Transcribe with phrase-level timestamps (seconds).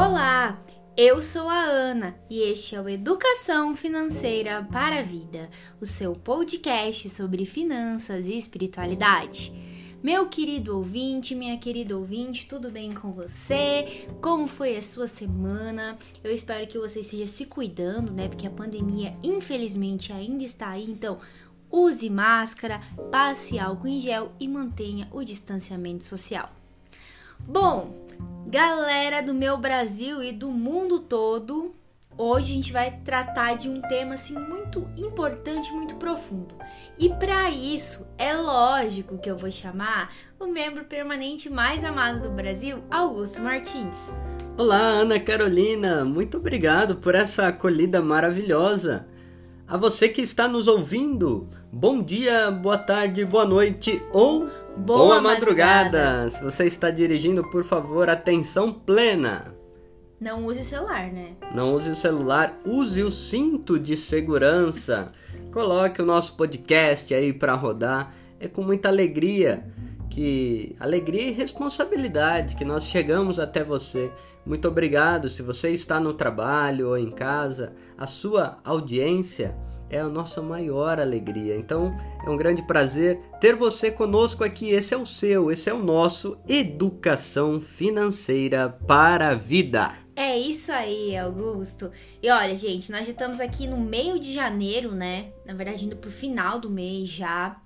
[0.00, 0.62] Olá,
[0.96, 6.14] eu sou a Ana e este é o Educação Financeira para a Vida, o seu
[6.14, 9.52] podcast sobre finanças e espiritualidade.
[10.00, 14.06] Meu querido ouvinte, minha querida ouvinte, tudo bem com você?
[14.22, 15.98] Como foi a sua semana?
[16.22, 18.28] Eu espero que você esteja se cuidando, né?
[18.28, 21.18] Porque a pandemia, infelizmente, ainda está aí, então
[21.68, 22.80] use máscara,
[23.10, 26.48] passe álcool em gel e mantenha o distanciamento social.
[27.40, 28.07] Bom,
[28.46, 31.74] galera do meu Brasil e do mundo todo,
[32.16, 36.54] hoje a gente vai tratar de um tema assim muito importante, muito profundo.
[36.98, 42.34] E para isso, é lógico que eu vou chamar o membro permanente mais amado do
[42.34, 43.96] Brasil, Augusto Martins.
[44.56, 49.06] Olá, Ana Carolina, muito obrigado por essa acolhida maravilhosa.
[49.68, 55.20] A você que está nos ouvindo, bom dia, boa tarde, boa noite ou Boa, boa
[55.20, 55.98] madrugada.
[55.98, 56.30] madrugada.
[56.30, 59.54] Se você está dirigindo, por favor, atenção plena.
[60.20, 61.36] Não use o celular, né?
[61.54, 65.12] Não use o celular, use o cinto de segurança.
[65.52, 68.14] Coloque o nosso podcast aí para rodar.
[68.40, 69.64] É com muita alegria
[70.08, 74.10] que alegria e responsabilidade que nós chegamos até você.
[74.44, 75.28] Muito obrigado.
[75.28, 79.54] Se você está no trabalho ou em casa, a sua audiência
[79.90, 81.56] é a nossa maior alegria.
[81.56, 81.94] Então,
[82.24, 84.70] é um grande prazer ter você conosco aqui.
[84.70, 89.92] Esse é o seu, esse é o nosso Educação Financeira para a Vida.
[90.14, 91.92] É isso aí, Augusto.
[92.20, 95.32] E olha, gente, nós já estamos aqui no meio de janeiro, né?
[95.46, 97.56] Na verdade, indo pro final do mês já.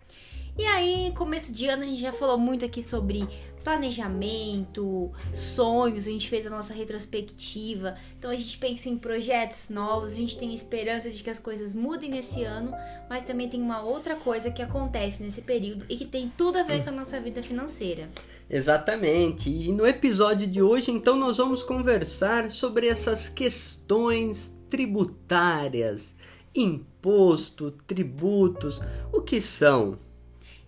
[0.58, 3.26] E aí, começo de ano, a gente já falou muito aqui sobre
[3.62, 7.96] planejamento, sonhos, a gente fez a nossa retrospectiva.
[8.18, 11.74] Então a gente pensa em projetos novos, a gente tem esperança de que as coisas
[11.74, 12.72] mudem nesse ano,
[13.08, 16.62] mas também tem uma outra coisa que acontece nesse período e que tem tudo a
[16.62, 18.08] ver com a nossa vida financeira.
[18.48, 19.50] Exatamente.
[19.50, 26.14] E no episódio de hoje, então, nós vamos conversar sobre essas questões tributárias,
[26.54, 28.80] imposto, tributos,
[29.12, 29.96] o que são?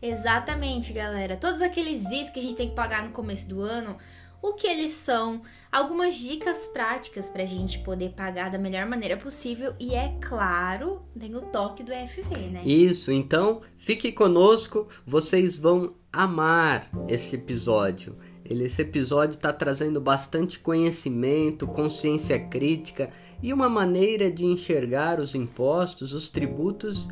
[0.05, 1.35] Exatamente, galera.
[1.35, 3.97] Todos aqueles is que a gente tem que pagar no começo do ano,
[4.43, 5.41] o que eles são,
[5.73, 11.35] algumas dicas práticas pra gente poder pagar da melhor maneira possível e é claro, tem
[11.35, 12.63] o toque do FV, né?
[12.67, 18.19] Isso, então fique conosco, vocês vão amar esse episódio.
[18.45, 23.09] Esse episódio está trazendo bastante conhecimento, consciência crítica
[23.43, 27.09] e uma maneira de enxergar os impostos, os tributos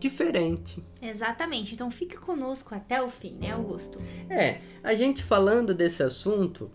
[0.00, 0.82] diferente.
[1.00, 1.74] Exatamente.
[1.74, 3.98] Então fique conosco até o fim, né, Augusto?
[4.28, 6.70] É, a gente falando desse assunto,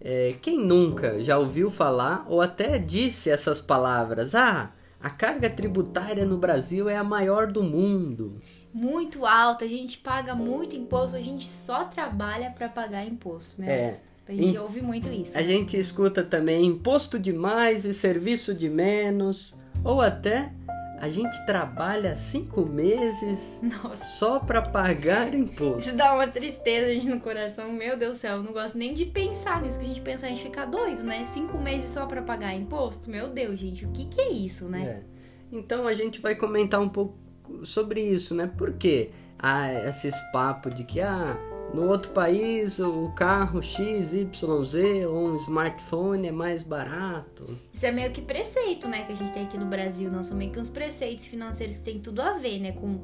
[0.00, 4.34] é, quem nunca já ouviu falar ou até disse essas palavras?
[4.34, 8.36] Ah, a carga tributária no Brasil é a maior do mundo.
[8.72, 13.70] Muito alta, a gente paga muito imposto, a gente só trabalha pra pagar imposto, né?
[13.72, 14.00] É.
[14.28, 15.36] A gente Em- ouve muito isso.
[15.36, 20.52] A gente escuta também imposto de mais e serviço de menos, ou até
[21.00, 24.04] a gente trabalha cinco meses Nossa.
[24.04, 25.88] só para pagar imposto.
[25.88, 27.72] Isso dá uma tristeza, gente, no coração.
[27.72, 30.26] Meu Deus do céu, eu não gosto nem de pensar nisso, porque a gente pensa,
[30.26, 31.24] a gente fica doido, né?
[31.24, 33.10] Cinco meses só pra pagar imposto?
[33.10, 34.82] Meu Deus, gente, o que que é isso, né?
[34.82, 35.02] É.
[35.50, 37.18] Então a gente vai comentar um pouco
[37.64, 38.46] sobre isso, né?
[38.46, 41.34] Por que há esses papos de que ah,
[41.74, 47.58] no outro país o carro X, Y, Z ou um smartphone é mais barato?
[47.72, 50.10] Isso é meio que preceito, né, que a gente tem aqui no Brasil.
[50.10, 53.02] Não são meio que uns preceitos financeiros que tem tudo a ver, né, com,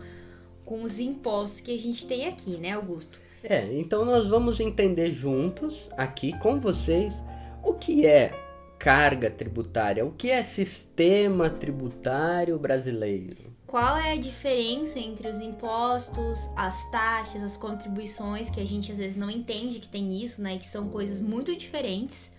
[0.64, 3.18] com os impostos que a gente tem aqui, né, Augusto?
[3.42, 7.22] É, então nós vamos entender juntos aqui com vocês
[7.62, 8.32] o que é
[8.78, 13.55] carga tributária, o que é sistema tributário brasileiro.
[13.66, 18.98] Qual é a diferença entre os impostos, as taxas, as contribuições, que a gente às
[18.98, 22.30] vezes não entende que tem isso, né, que são coisas muito diferentes,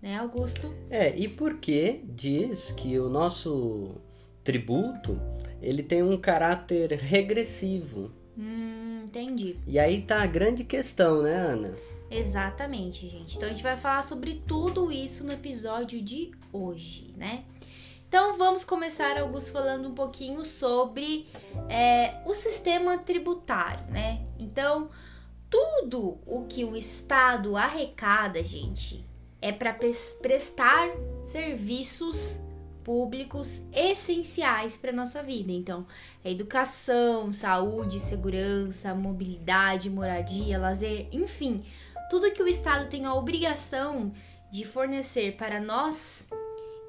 [0.00, 0.72] né, Augusto?
[0.88, 4.00] É, e por que diz que o nosso
[4.44, 5.20] tributo
[5.60, 8.12] ele tem um caráter regressivo?
[8.38, 9.56] Hum, entendi.
[9.66, 11.74] E aí tá a grande questão, né, Ana?
[12.08, 13.36] Exatamente, gente.
[13.36, 17.42] Então a gente vai falar sobre tudo isso no episódio de hoje, né?
[18.08, 21.28] Então vamos começar, Augusto, falando um pouquinho sobre
[21.68, 24.24] é, o sistema tributário, né?
[24.38, 24.88] Então,
[25.50, 29.04] tudo o que o Estado arrecada, gente,
[29.42, 29.76] é para
[30.22, 30.88] prestar
[31.26, 32.40] serviços
[32.84, 35.50] públicos essenciais para nossa vida.
[35.50, 35.84] Então,
[36.24, 41.64] é educação, saúde, segurança, mobilidade, moradia, lazer, enfim,
[42.08, 44.12] tudo que o Estado tem a obrigação
[44.50, 46.28] de fornecer para nós,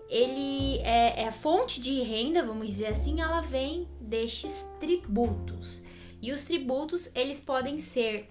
[0.10, 5.84] ele é, é a fonte de renda, vamos dizer assim, ela vem destes tributos.
[6.22, 8.30] E os tributos, eles podem ser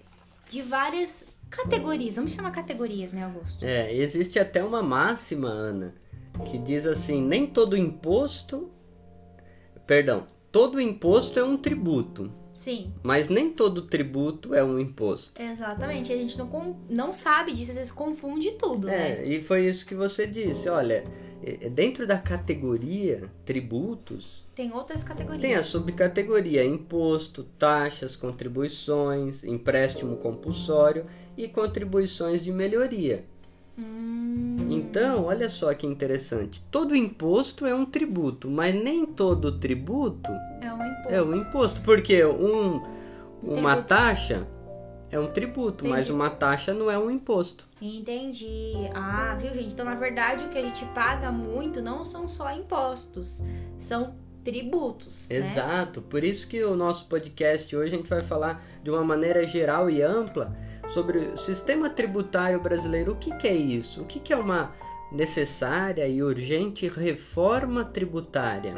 [0.49, 3.63] de várias categorias, vamos chamar categorias, né, Augusto?
[3.63, 5.95] É, existe até uma máxima, Ana,
[6.45, 8.71] que diz assim: nem todo imposto.
[9.85, 12.31] Perdão, todo imposto é um tributo.
[12.53, 12.91] Sim.
[13.03, 15.39] Mas nem todo tributo é um imposto.
[15.39, 16.11] Exatamente.
[16.11, 19.25] A gente não, não sabe disso, às vezes confunde tudo, é, né?
[19.25, 20.67] E foi isso que você disse.
[20.67, 21.05] Olha,
[21.71, 24.43] dentro da categoria tributos.
[24.55, 25.41] Tem outras categorias.
[25.41, 31.05] Tem a subcategoria imposto, taxas, contribuições, empréstimo compulsório
[31.37, 33.23] e contribuições de melhoria.
[33.77, 34.55] Hum.
[34.69, 36.61] Então, olha só que interessante.
[36.71, 40.31] Todo imposto é um tributo, mas nem todo tributo
[40.61, 41.09] é um imposto.
[41.09, 42.81] É um imposto, porque um,
[43.43, 44.47] uma taxa
[45.09, 45.89] é um tributo, Entendi.
[45.89, 47.67] mas uma taxa não é um imposto.
[47.81, 48.73] Entendi.
[48.93, 49.73] Ah, viu, gente?
[49.73, 53.41] Então, na verdade, o que a gente paga muito não são só impostos,
[53.79, 55.27] são tributos.
[55.29, 55.37] Né?
[55.37, 56.01] Exato.
[56.01, 56.07] Né?
[56.09, 59.89] Por isso que o nosso podcast hoje a gente vai falar de uma maneira geral
[59.89, 60.55] e ampla
[60.89, 63.13] sobre o sistema tributário brasileiro.
[63.13, 64.01] O que, que é isso?
[64.01, 64.73] O que, que é uma
[65.11, 68.75] necessária e urgente reforma tributária?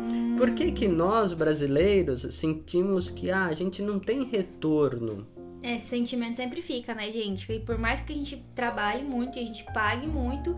[0.00, 0.36] Hum.
[0.36, 5.26] Por que, que nós brasileiros sentimos que ah, a gente não tem retorno?
[5.62, 7.50] Esse sentimento sempre fica, né, gente?
[7.52, 10.56] E por mais que a gente trabalhe muito e a gente pague muito,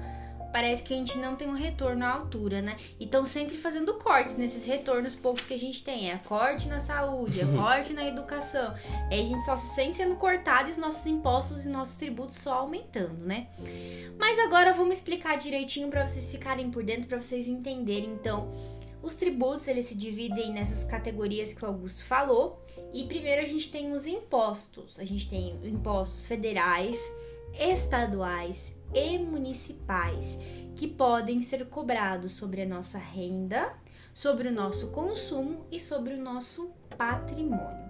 [0.54, 2.76] parece que a gente não tem um retorno à altura, né?
[3.00, 6.12] E estão sempre fazendo cortes nesses retornos poucos que a gente tem.
[6.12, 8.72] É corte na saúde, é corte na educação.
[9.10, 12.36] E a gente só se sente sendo cortado e os nossos impostos e nossos tributos
[12.36, 13.48] só aumentando, né?
[14.16, 18.12] Mas agora vamos explicar direitinho para vocês ficarem por dentro, para vocês entenderem.
[18.12, 18.52] Então,
[19.02, 22.63] os tributos eles se dividem nessas categorias que o Augusto falou.
[22.94, 25.00] E primeiro a gente tem os impostos.
[25.00, 26.96] A gente tem impostos federais,
[27.52, 30.38] estaduais e municipais
[30.76, 33.74] que podem ser cobrados sobre a nossa renda,
[34.14, 37.84] sobre o nosso consumo e sobre o nosso patrimônio.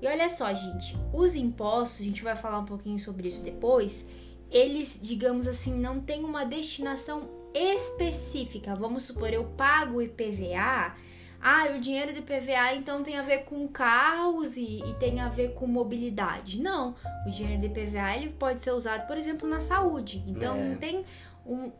[0.00, 4.06] E olha só, gente, os impostos, a gente vai falar um pouquinho sobre isso depois,
[4.50, 8.74] eles, digamos assim, não têm uma destinação específica.
[8.74, 10.96] Vamos supor, eu pago IPVA
[11.42, 15.28] ah, o dinheiro de PVA então tem a ver com carros e, e, tem a
[15.28, 16.60] ver com mobilidade.
[16.60, 16.94] Não,
[17.26, 20.22] o dinheiro de PVA ele pode ser usado, por exemplo, na saúde.
[20.26, 20.68] Então é.
[20.68, 21.04] não tem
[21.46, 21.70] um,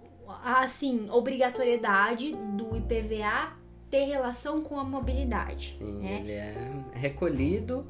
[0.43, 3.53] assim obrigatoriedade do IPVA
[3.91, 5.75] ter relação com a mobilidade.
[5.75, 6.21] Sim, né?
[6.21, 6.55] ele é
[6.95, 7.87] recolhido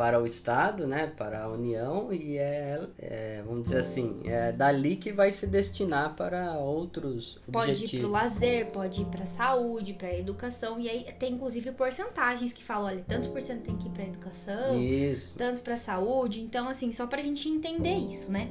[0.00, 4.96] para o Estado, né, para a União e é, é, vamos dizer assim, é dali
[4.96, 7.80] que vai se destinar para outros pode objetivos.
[7.80, 11.04] Pode ir para o lazer, pode ir para a saúde, para a educação e aí
[11.18, 14.80] tem inclusive porcentagens que falam, olha, tantos por cento tem que ir para a educação,
[14.80, 15.34] isso.
[15.36, 18.48] tantos para a saúde, então assim, só para a gente entender isso, né?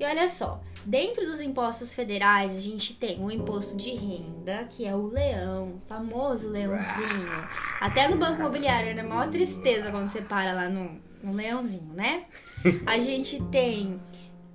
[0.00, 4.86] E olha só, dentro dos impostos federais, a gente tem o imposto de renda, que
[4.86, 7.28] é o leão, o famoso leãozinho.
[7.78, 11.92] Até no banco imobiliário, é a maior tristeza quando você para lá no, no leãozinho,
[11.92, 12.24] né?
[12.86, 14.00] A gente tem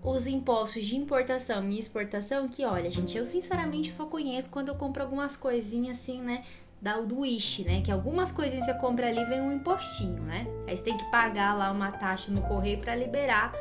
[0.04, 4.76] os impostos de importação e exportação, que olha, gente, eu sinceramente só conheço quando eu
[4.76, 6.44] compro algumas coisinhas assim, né?
[6.82, 7.82] Da, do Wish, né?
[7.82, 10.48] Que algumas coisinhas você compra ali vem um impostinho, né?
[10.68, 13.54] Aí você tem que pagar lá uma taxa no correio para liberar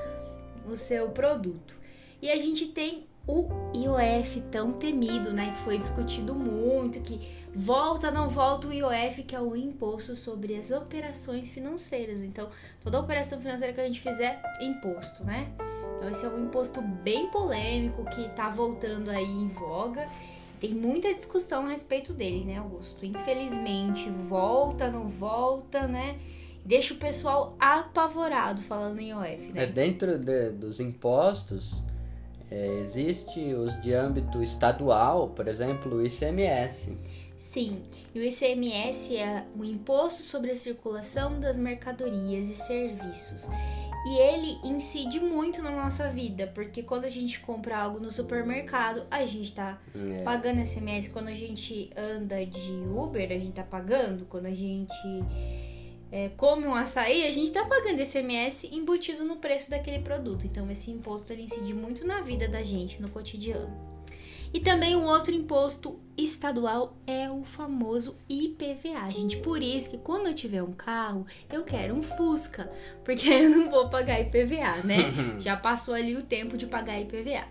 [0.68, 1.78] o seu produto.
[2.20, 7.20] E a gente tem o IOF tão temido, né, que foi discutido muito, que
[7.54, 12.22] volta não volta o IOF, que é o imposto sobre as operações financeiras.
[12.22, 12.48] Então,
[12.80, 15.52] toda operação financeira que a gente fizer, imposto, né?
[15.94, 20.08] Então, esse é um imposto bem polêmico que tá voltando aí em voga.
[20.60, 23.04] Tem muita discussão a respeito dele, né, Augusto?
[23.06, 26.18] Infelizmente, volta, não volta, né?
[26.64, 29.64] Deixa o pessoal apavorado falando em OF, né?
[29.64, 31.82] É, dentro de, dos impostos,
[32.50, 36.96] é, existe os de âmbito estadual, por exemplo, o ICMS.
[37.36, 37.82] Sim,
[38.14, 43.48] e o ICMS é o Imposto sobre a Circulação das Mercadorias e Serviços.
[44.06, 49.06] E ele incide muito na nossa vida, porque quando a gente compra algo no supermercado,
[49.10, 50.22] a gente tá é.
[50.22, 51.10] pagando ICMS.
[51.10, 54.26] Quando a gente anda de Uber, a gente tá pagando.
[54.26, 54.92] Quando a gente
[56.14, 60.46] é, come um açaí, a gente está pagando ICMS embutido no preço daquele produto.
[60.46, 63.76] Então, esse imposto ele incide muito na vida da gente, no cotidiano.
[64.52, 69.38] E também um outro imposto estadual é o famoso IPVA, gente.
[69.38, 72.70] Por isso que quando eu tiver um carro, eu quero um Fusca,
[73.02, 75.12] porque eu não vou pagar IPVA, né?
[75.42, 77.48] Já passou ali o tempo de pagar IPVA.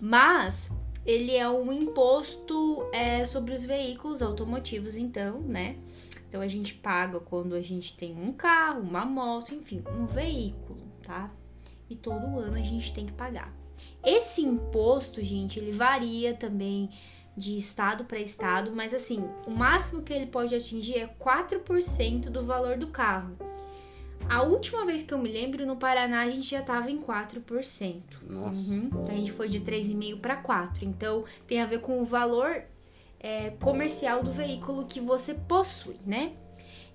[0.00, 0.70] Mas
[1.04, 5.74] ele é um imposto é, sobre os veículos automotivos, então, né?
[6.36, 10.82] Então a gente paga quando a gente tem um carro, uma moto, enfim, um veículo,
[11.02, 11.30] tá?
[11.88, 13.50] E todo ano a gente tem que pagar.
[14.04, 16.90] Esse imposto, gente, ele varia também
[17.34, 22.42] de estado para estado, mas assim, o máximo que ele pode atingir é 4% do
[22.42, 23.34] valor do carro.
[24.28, 28.02] A última vez que eu me lembro, no Paraná a gente já tava em 4%.
[28.28, 28.58] Nossa.
[28.58, 28.90] Uhum.
[29.08, 30.84] A gente foi de 3,5 para 4.
[30.84, 32.62] Então tem a ver com o valor
[33.20, 36.32] é, comercial do veículo que você possui, né?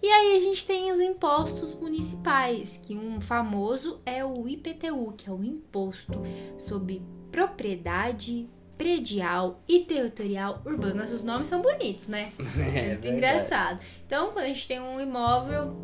[0.02, 5.30] E aí a gente tem os impostos municipais, que um famoso é o IPTU, que
[5.30, 6.14] é o imposto
[6.58, 11.04] sobre propriedade predial e territorial urbana.
[11.04, 12.34] Os nomes são bonitos, né?
[12.40, 13.08] É, Muito verdade.
[13.10, 13.80] engraçado.
[14.08, 15.76] Então, quando a gente tem um imóvel,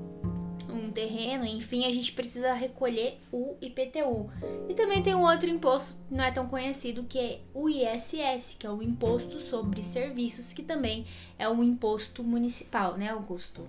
[0.92, 4.30] terreno, enfim, a gente precisa recolher o IPTU.
[4.70, 8.66] E também tem um outro imposto não é tão conhecido, que é o ISS, que
[8.66, 11.06] é o Imposto sobre Serviços, que também
[11.38, 13.68] é um imposto municipal, né, Augusto?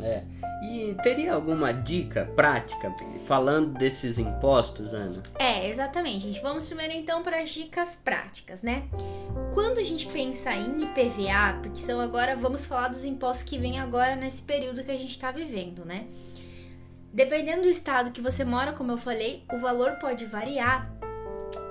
[0.00, 0.22] É.
[0.62, 2.94] E teria alguma dica prática
[3.26, 5.22] falando desses impostos, Ana?
[5.38, 6.40] É, exatamente, gente.
[6.40, 8.84] Vamos primeiro então para as dicas práticas, né?
[9.54, 13.78] Quando a gente pensa em IPVA, porque são agora, vamos falar dos impostos que vêm
[13.78, 16.06] agora nesse período que a gente está vivendo, né?
[17.12, 20.92] Dependendo do estado que você mora, como eu falei, o valor pode variar.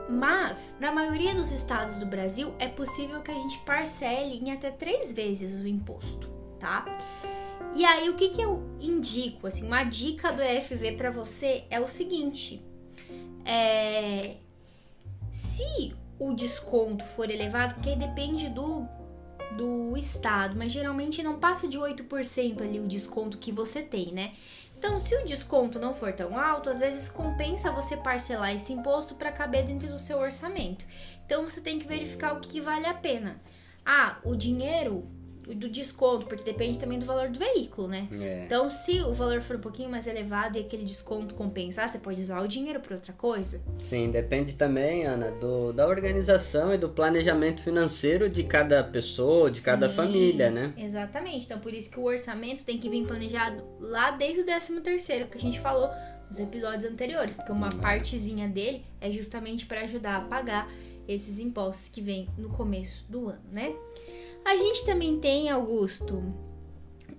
[0.10, 4.72] Mas, na maioria dos estados do Brasil, é possível que a gente parcele em até
[4.72, 6.30] três vezes o imposto,
[6.60, 6.86] tá?
[7.76, 9.48] E aí, o que, que eu indico?
[9.48, 12.64] Assim, uma dica do EFV para você é o seguinte:
[13.46, 14.38] é,
[15.32, 18.88] se o desconto for elevado, porque aí depende do,
[19.56, 24.34] do estado, mas geralmente não passa de 8% ali o desconto que você tem, né?
[24.78, 29.16] Então, se o desconto não for tão alto, às vezes compensa você parcelar esse imposto
[29.16, 30.86] para caber dentro do seu orçamento.
[31.26, 33.42] Então, você tem que verificar o que, vale a pena.
[33.84, 35.10] Ah, o dinheiro
[35.56, 38.08] do desconto, porque depende também do valor do veículo, né?
[38.12, 38.44] É.
[38.46, 42.22] Então, se o valor for um pouquinho mais elevado e aquele desconto compensar, você pode
[42.22, 43.62] usar o dinheiro para outra coisa.
[43.86, 49.62] Sim, depende também, Ana, do, da organização e do planejamento financeiro de cada pessoa, de
[49.62, 50.74] cada Sim, família, né?
[50.78, 51.46] Exatamente.
[51.46, 55.28] Então, por isso que o orçamento tem que vir planejado lá desde o 13 terceiro,
[55.28, 55.90] que a gente falou
[56.28, 60.70] nos episódios anteriores, porque uma partezinha dele é justamente para ajudar a pagar
[61.08, 63.74] esses impostos que vêm no começo do ano, né?
[64.48, 66.24] A gente também tem, Augusto,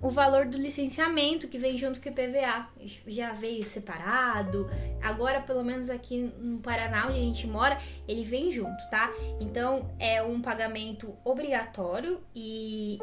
[0.00, 2.70] o valor do licenciamento que vem junto com o IPVA.
[3.06, 4.66] Já veio separado.
[5.02, 7.76] Agora, pelo menos aqui no Paraná, onde a gente mora,
[8.08, 9.12] ele vem junto, tá?
[9.38, 12.98] Então, é um pagamento obrigatório e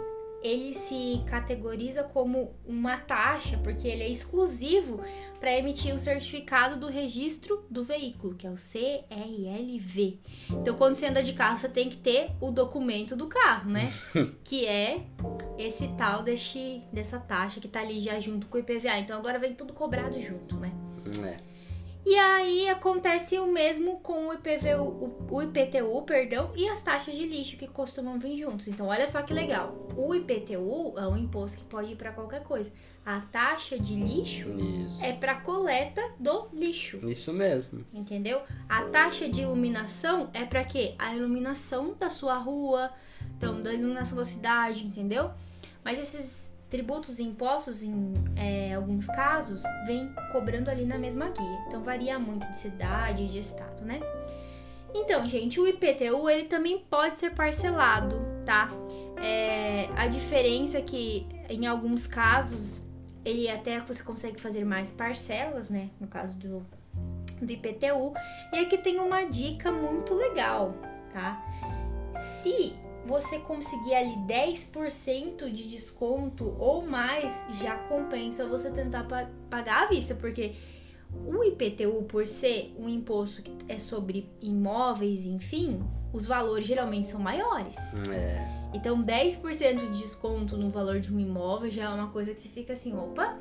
[0.46, 5.02] ele se categoriza como uma taxa, porque ele é exclusivo
[5.40, 10.20] para emitir o certificado do registro do veículo, que é o CRLV.
[10.50, 13.92] Então, quando você anda de carro, você tem que ter o documento do carro, né?
[14.44, 15.04] que é
[15.58, 19.00] esse tal deste, dessa taxa que tá ali já junto com o IPVA.
[19.00, 20.72] Então, agora vem tudo cobrado junto, né?
[21.24, 21.55] É.
[22.06, 27.26] E aí acontece o mesmo com o IPVU, o, IPTU, perdão, e as taxas de
[27.26, 28.68] lixo que costumam vir juntos.
[28.68, 29.76] Então, olha só que legal.
[29.98, 32.72] O IPTU é um imposto que pode ir para qualquer coisa.
[33.04, 35.04] A taxa de lixo Isso.
[35.04, 37.84] é para coleta do lixo, Isso mesmo.
[37.92, 38.42] entendeu?
[38.70, 40.94] A taxa de iluminação é para quê?
[41.00, 42.92] A iluminação da sua rua,
[43.36, 45.32] então da iluminação da cidade, entendeu?
[45.84, 51.66] Mas esses tributos e impostos, em é, alguns casos, vem cobrando ali na mesma guia.
[51.68, 54.02] Então varia muito de cidade e de estado, né?
[54.94, 58.70] Então, gente, o IPTU ele também pode ser parcelado, tá?
[59.24, 62.82] É, a diferença é que em alguns casos
[63.24, 65.90] ele até você consegue fazer mais parcelas, né?
[65.98, 66.66] No caso do,
[67.42, 68.14] do IPTU.
[68.52, 70.76] E aqui tem uma dica muito legal,
[71.14, 71.42] tá?
[72.14, 72.74] Se
[73.06, 77.32] você conseguir ali 10% de desconto ou mais,
[77.62, 80.56] já compensa você tentar pa- pagar à vista, porque
[81.26, 85.82] o IPTU, por ser um imposto que é sobre imóveis, enfim,
[86.12, 87.78] os valores geralmente são maiores.
[88.12, 88.56] É.
[88.74, 92.50] Então, 10% de desconto no valor de um imóvel já é uma coisa que você
[92.50, 93.38] fica assim, opa,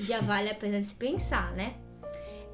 [0.00, 1.74] já vale a pena se pensar, né?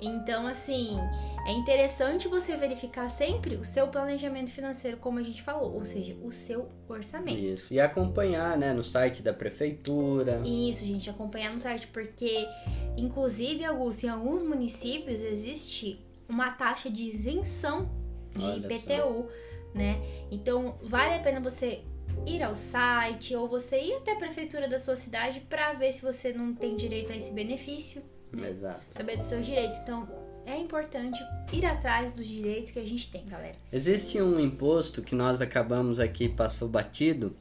[0.02, 0.98] Então, assim,
[1.46, 6.16] é interessante você verificar sempre o seu planejamento financeiro, como a gente falou, ou seja,
[6.22, 7.38] o seu orçamento.
[7.38, 7.72] Isso.
[7.72, 10.42] E acompanhar, né, no site da prefeitura.
[10.44, 12.48] Isso, gente, acompanhar no site, porque,
[12.96, 17.88] inclusive, Augusto, em alguns municípios existe uma taxa de isenção
[18.34, 19.26] de Olha IPTU,
[19.72, 20.00] né?
[20.32, 21.82] Então, vale a pena você
[22.26, 26.02] ir ao site ou você ir até a prefeitura da sua cidade para ver se
[26.02, 28.02] você não tem direito a esse benefício,
[28.40, 28.80] Exato.
[28.92, 29.78] saber dos seus direitos.
[29.78, 30.08] Então,
[30.46, 31.22] é importante
[31.52, 33.54] ir atrás dos direitos que a gente tem, galera.
[33.72, 37.36] Existe um imposto que nós acabamos aqui passou batido,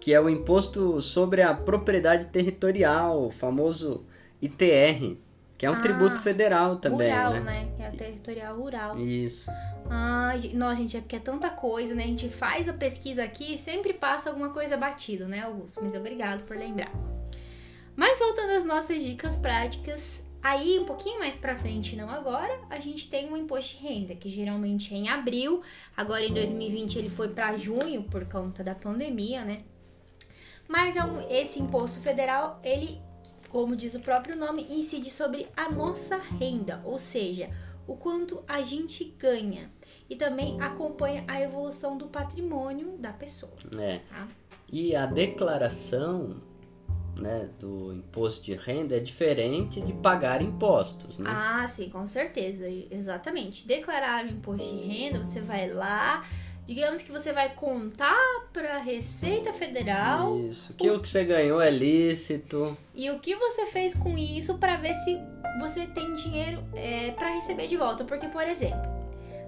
[0.00, 4.04] que é o imposto sobre a propriedade territorial, o famoso
[4.42, 5.16] ITR,
[5.56, 7.40] que é um Ah, tributo federal também, rural, né?
[7.40, 7.68] né?
[7.76, 8.98] Que é o territorial rural.
[8.98, 9.48] Isso.
[10.38, 12.02] Ge- nossa, gente, é porque é tanta coisa, né?
[12.02, 15.80] A gente faz a pesquisa aqui e sempre passa alguma coisa batido, né, Augusto?
[15.82, 16.90] Mas obrigado por lembrar.
[17.96, 22.78] Mas voltando às nossas dicas práticas, Aí, um pouquinho mais pra frente, não agora, a
[22.78, 25.60] gente tem um imposto de renda, que geralmente é em abril.
[25.96, 29.64] Agora, em 2020, ele foi para junho por conta da pandemia, né?
[30.68, 33.00] Mas é esse imposto federal, ele,
[33.48, 37.50] como diz o próprio nome, incide sobre a nossa renda, ou seja,
[37.84, 39.68] o quanto a gente ganha.
[40.08, 43.56] E também acompanha a evolução do patrimônio da pessoa.
[43.80, 43.98] É.
[43.98, 44.28] Tá?
[44.70, 46.40] E a declaração
[47.16, 51.30] né, do imposto de renda é diferente de pagar impostos, né?
[51.32, 52.66] Ah, sim, com certeza.
[52.90, 53.66] Exatamente.
[53.66, 56.24] Declarar o imposto de renda, você vai lá,
[56.66, 58.16] digamos que você vai contar
[58.52, 60.38] para a Receita Federal.
[60.50, 60.96] Isso, que o...
[60.96, 62.76] o que você ganhou é lícito.
[62.94, 65.18] E o que você fez com isso para ver se
[65.60, 68.04] você tem dinheiro é, para receber de volta.
[68.04, 68.95] Porque, por exemplo,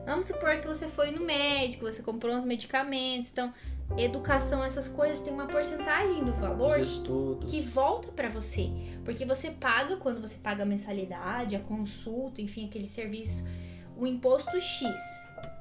[0.09, 3.53] vamos supor que você foi no médico, você comprou uns medicamentos, então
[3.97, 6.79] educação, essas coisas tem uma porcentagem do valor
[7.47, 8.71] que volta para você,
[9.05, 13.47] porque você paga quando você paga a mensalidade, a consulta, enfim, aquele serviço,
[13.97, 14.83] o imposto X,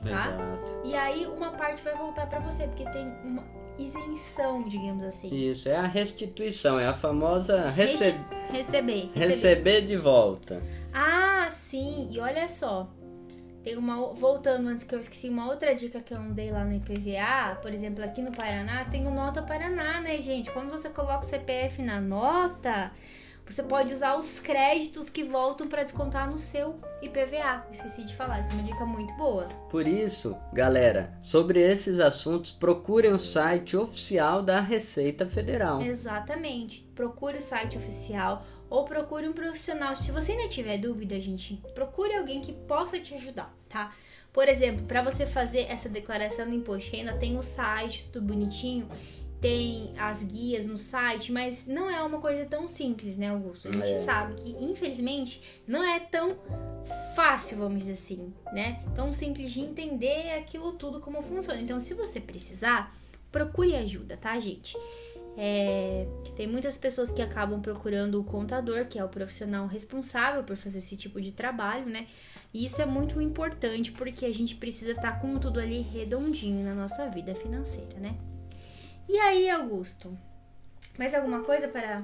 [0.02, 0.30] tá?
[0.32, 0.82] Exato.
[0.86, 3.44] E aí uma parte vai voltar para você, porque tem uma
[3.78, 5.34] isenção, digamos assim.
[5.34, 8.16] Isso, é a restituição, é a famosa rece...
[8.52, 9.12] receber, receber.
[9.14, 10.62] Receber de volta.
[10.94, 12.90] Ah, sim, e olha só,
[13.68, 14.14] tem uma.
[14.14, 17.74] Voltando antes que eu esqueci, uma outra dica que eu dei lá no IPVA, por
[17.74, 20.50] exemplo, aqui no Paraná, tem o Nota Paraná, né, gente?
[20.52, 22.92] Quando você coloca o CPF na nota,
[23.54, 27.66] você pode usar os créditos que voltam para descontar no seu IPVA.
[27.72, 29.46] Esqueci de falar, essa é uma dica muito boa.
[29.70, 35.82] Por isso, galera, sobre esses assuntos, procurem o site oficial da Receita Federal.
[35.82, 36.84] Exatamente.
[36.94, 39.96] Procure o site oficial ou procure um profissional.
[39.96, 43.94] Se você ainda tiver dúvida, gente, procure alguém que possa te ajudar, tá?
[44.34, 48.28] Por exemplo, para você fazer essa declaração do imposto de renda, tem o site, tudo
[48.28, 48.88] bonitinho
[49.40, 53.68] tem as guias no site, mas não é uma coisa tão simples, né, Augusto?
[53.68, 54.04] A gente é.
[54.04, 56.38] sabe que, infelizmente, não é tão
[57.16, 58.84] fácil, vamos dizer assim, né?
[58.96, 61.62] Tão simples de entender aquilo tudo como funciona.
[61.62, 62.96] Então, se você precisar,
[63.32, 64.76] procure ajuda, tá, gente?
[65.40, 70.56] É, tem muitas pessoas que acabam procurando o contador, que é o profissional responsável por
[70.56, 72.08] fazer esse tipo de trabalho, né?
[72.52, 76.66] E isso é muito importante porque a gente precisa estar tá com tudo ali redondinho
[76.66, 78.18] na nossa vida financeira, né?
[79.10, 80.18] E aí, Augusto?
[80.98, 82.04] Mais alguma coisa para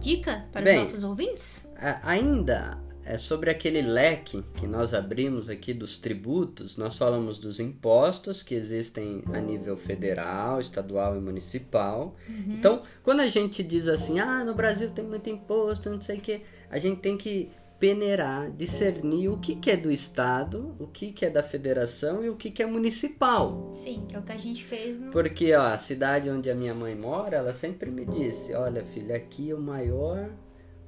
[0.00, 1.66] dica para Bem, os nossos ouvintes?
[2.02, 8.42] Ainda é sobre aquele leque que nós abrimos aqui dos tributos, nós falamos dos impostos
[8.42, 12.16] que existem a nível federal, estadual e municipal.
[12.28, 12.44] Uhum.
[12.48, 16.20] Então, quando a gente diz assim, ah, no Brasil tem muito imposto, não sei o
[16.20, 17.50] que, a gente tem que
[17.84, 22.30] peneirar, discernir o que, que é do Estado, o que, que é da federação e
[22.30, 23.68] o que, que é municipal.
[23.74, 24.98] Sim, que é o que a gente fez.
[24.98, 25.10] No...
[25.10, 29.14] Porque ó, a cidade onde a minha mãe mora, ela sempre me disse: olha, filha,
[29.14, 30.30] aqui é o maior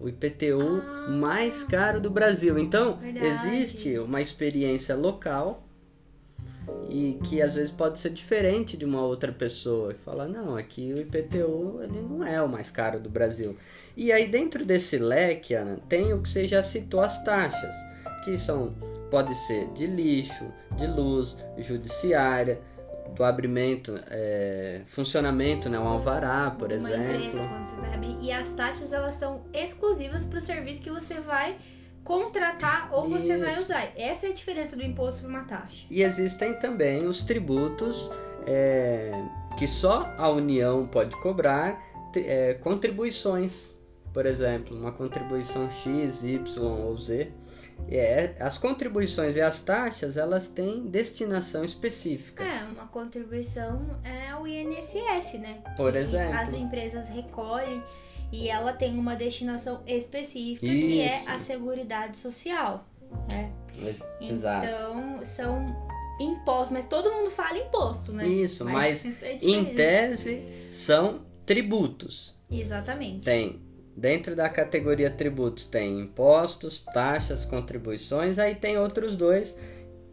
[0.01, 2.59] o IPTU ah, mais caro do Brasil.
[2.59, 3.27] Então, verdade.
[3.27, 5.66] existe uma experiência local
[6.89, 10.93] e que às vezes pode ser diferente de uma outra pessoa que fala não aqui
[10.93, 13.57] o IPTU ele não é o mais caro do Brasil.
[13.97, 17.75] E aí dentro desse leque Ana, tem o que você já citou as taxas
[18.25, 18.75] que são
[19.11, 22.61] pode ser de lixo de luz judiciária
[23.15, 27.15] do abrimento é, funcionamento né um alvará por uma exemplo.
[27.15, 28.17] empresa, quando você vai abrir.
[28.21, 31.57] E as taxas elas são exclusivas para o serviço que você vai
[32.07, 33.45] contratar ou você Isso.
[33.45, 33.93] vai usar.
[33.97, 35.87] Essa é a diferença do imposto para uma taxa.
[35.91, 38.11] E existem também os tributos
[38.47, 39.13] é,
[39.59, 41.83] que só a União pode cobrar,
[42.15, 43.77] é, contribuições,
[44.15, 47.33] por exemplo, uma contribuição X, Y ou Z.
[47.91, 52.43] É, as contribuições e as taxas elas têm destinação específica.
[52.43, 55.63] É, uma contribuição é o INSS, né?
[55.77, 56.39] Por exemplo.
[56.39, 57.83] As empresas recolhem
[58.33, 60.87] e ela tem uma destinação específica Isso.
[60.87, 62.87] que é a Seguridade Social.
[63.31, 63.53] Né?
[63.79, 65.65] Mas, então, são
[66.21, 68.27] impostos, mas todo mundo fala imposto, né?
[68.27, 72.35] Isso, mas, mas é em tese são tributos.
[72.51, 73.25] Exatamente.
[73.25, 73.61] Tem
[73.97, 79.57] Dentro da categoria tributos tem impostos, taxas, contribuições, aí tem outros dois.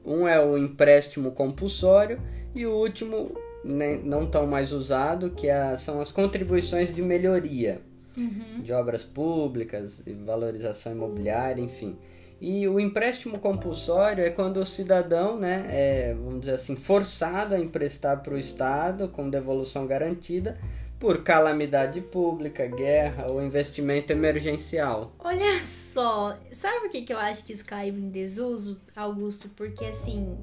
[0.05, 2.17] Um é o empréstimo compulsório
[2.55, 7.81] e o último, né, não tão mais usado, que é, são as contribuições de melhoria
[8.15, 8.61] uhum.
[8.61, 11.97] de obras públicas, valorização imobiliária, enfim.
[12.41, 17.59] E o empréstimo compulsório é quando o cidadão, né, é, vamos dizer assim, forçado a
[17.59, 20.57] emprestar para o Estado com devolução garantida
[20.99, 25.13] por calamidade pública, guerra ou investimento emergencial.
[25.19, 29.49] Olha só, sabe por que, que eu acho que isso caiu em desuso, Augusto?
[29.49, 30.37] Porque assim,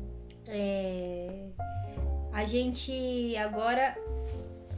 [0.47, 1.49] é...
[2.33, 3.97] a gente agora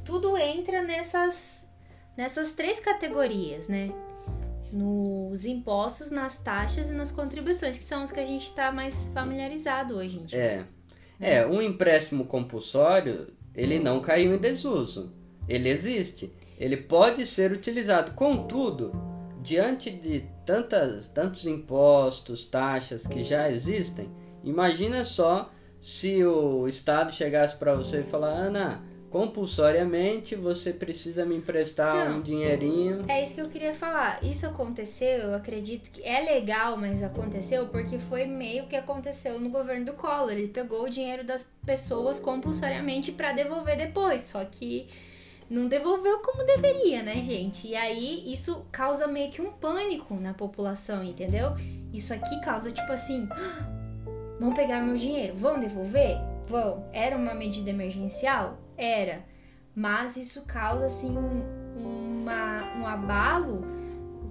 [0.04, 1.68] tudo entra nessas
[2.16, 3.92] nessas três categorias, né?
[4.72, 9.10] nos impostos, nas taxas e nas contribuições, que são os que a gente está mais
[9.12, 10.38] familiarizado hoje em dia.
[10.40, 10.64] É.
[11.20, 15.12] É, um empréstimo compulsório, ele não caiu em desuso.
[15.48, 16.32] Ele existe.
[16.58, 18.12] Ele pode ser utilizado.
[18.12, 18.92] Contudo,
[19.40, 24.10] diante de tantas, tantos impostos, taxas que já existem,
[24.42, 31.36] imagina só se o Estado chegasse para você e falar, Ana, compulsoriamente você precisa me
[31.36, 33.04] emprestar Então, um dinheirinho.
[33.06, 34.24] É isso que eu queria falar.
[34.24, 39.50] Isso aconteceu, eu acredito que é legal, mas aconteceu porque foi meio que aconteceu no
[39.50, 40.32] governo do Collor.
[40.32, 44.86] Ele pegou o dinheiro das pessoas compulsoriamente para devolver depois, só que
[45.50, 47.68] não devolveu como deveria, né, gente?
[47.68, 51.50] E aí isso causa meio que um pânico na população, entendeu?
[51.92, 53.68] Isso aqui causa tipo assim, "Ah,
[54.40, 56.16] vão pegar meu dinheiro, vão devolver?
[56.48, 56.88] Vão.
[56.94, 58.61] Era uma medida emergencial?
[58.82, 59.24] Era.
[59.74, 63.62] Mas isso causa assim um, uma, um abalo,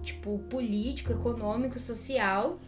[0.04, 2.60] tipo, político, econômico, social,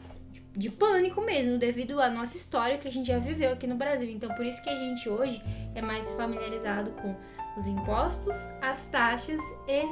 [0.55, 4.09] de pânico mesmo, devido à nossa história que a gente já viveu aqui no Brasil.
[4.09, 5.41] Então, por isso que a gente hoje
[5.75, 7.15] é mais familiarizado com
[7.57, 9.83] os impostos, as taxas e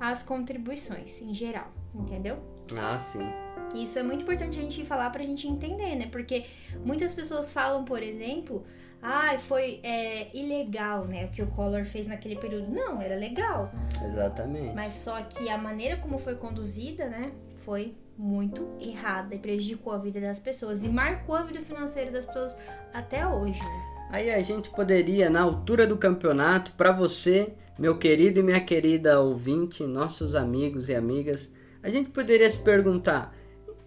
[0.00, 2.38] as contribuições em geral, entendeu?
[2.76, 3.28] Ah, sim.
[3.74, 6.08] Isso é muito importante a gente falar pra gente entender, né?
[6.10, 6.46] Porque
[6.84, 8.64] muitas pessoas falam, por exemplo,
[9.02, 11.26] ah, foi é, ilegal, né?
[11.26, 12.70] O que o Collor fez naquele período.
[12.70, 13.70] Não, era legal.
[14.04, 14.74] Exatamente.
[14.74, 17.32] Mas só que a maneira como foi conduzida, né?
[17.58, 22.26] Foi muito errada e prejudicou a vida das pessoas e marcou a vida financeira das
[22.26, 22.58] pessoas
[22.92, 23.60] até hoje.
[23.60, 23.98] né?
[24.10, 29.20] Aí a gente poderia, na altura do campeonato, para você, meu querido e minha querida
[29.20, 33.32] ouvinte, nossos amigos e amigas, a gente poderia se perguntar: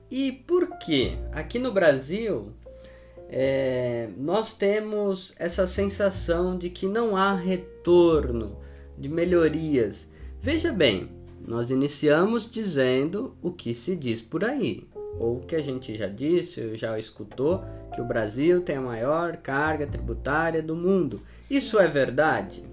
[0.10, 2.54] e por que aqui no Brasil
[3.34, 8.58] é, nós temos essa sensação de que não há retorno
[8.98, 10.10] de melhorias?
[10.42, 11.10] Veja bem,
[11.48, 14.86] nós iniciamos dizendo o que se diz por aí,
[15.18, 17.64] ou o que a gente já disse, já escutou,
[17.96, 21.22] que o Brasil tem a maior carga tributária do mundo.
[21.50, 22.64] Isso é verdade?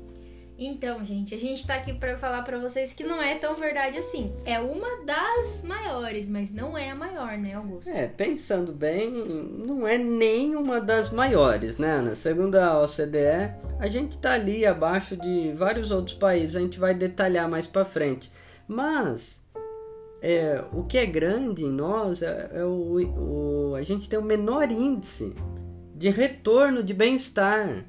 [0.60, 3.96] Então, gente, a gente tá aqui pra falar pra vocês que não é tão verdade
[3.96, 4.32] assim.
[4.44, 7.88] É uma das maiores, mas não é a maior, né, Augusto?
[7.90, 12.16] É, pensando bem, não é nem uma das maiores, né, Ana?
[12.16, 16.92] Segundo a OCDE, a gente tá ali abaixo de vários outros países, a gente vai
[16.92, 18.28] detalhar mais pra frente.
[18.66, 19.40] Mas
[20.20, 22.98] é, o que é grande em nós é, é o,
[23.70, 25.36] o- a gente tem o menor índice
[25.94, 27.84] de retorno de bem-estar.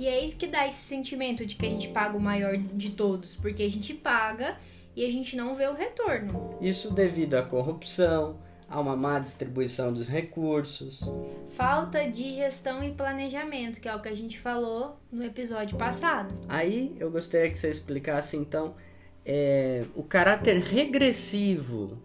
[0.00, 2.92] E é isso que dá esse sentimento de que a gente paga o maior de
[2.92, 4.56] todos, porque a gente paga
[4.96, 6.56] e a gente não vê o retorno.
[6.58, 11.02] Isso devido à corrupção, a uma má distribuição dos recursos.
[11.50, 16.34] Falta de gestão e planejamento, que é o que a gente falou no episódio passado.
[16.48, 18.76] Aí eu gostaria que você explicasse então
[19.22, 22.00] é, o caráter regressivo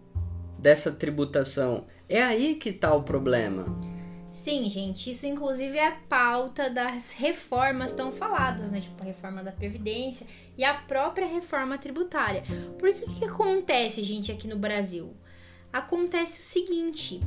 [0.58, 1.86] dessa tributação.
[2.06, 3.64] É aí que está o problema.
[4.36, 8.80] Sim, gente, isso inclusive é a pauta das reformas tão faladas, né?
[8.80, 10.26] Tipo a reforma da Previdência
[10.58, 12.42] e a própria reforma tributária.
[12.78, 15.16] Por que que acontece, gente, aqui no Brasil?
[15.72, 17.18] Acontece o seguinte: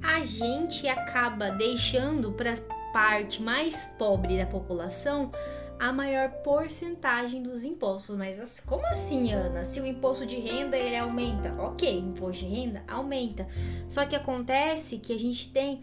[0.00, 5.32] a gente acaba deixando para a parte mais pobre da população
[5.80, 8.16] a maior porcentagem dos impostos.
[8.16, 9.64] Mas as- como assim, Ana?
[9.64, 13.48] Se o imposto de renda ele aumenta, ok, o imposto de renda aumenta.
[13.88, 15.82] Só que acontece que a gente tem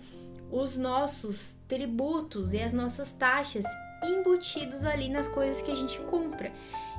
[0.51, 3.65] os nossos tributos e as nossas taxas
[4.03, 6.51] embutidos ali nas coisas que a gente compra.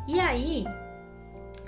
[0.07, 0.65] E aí,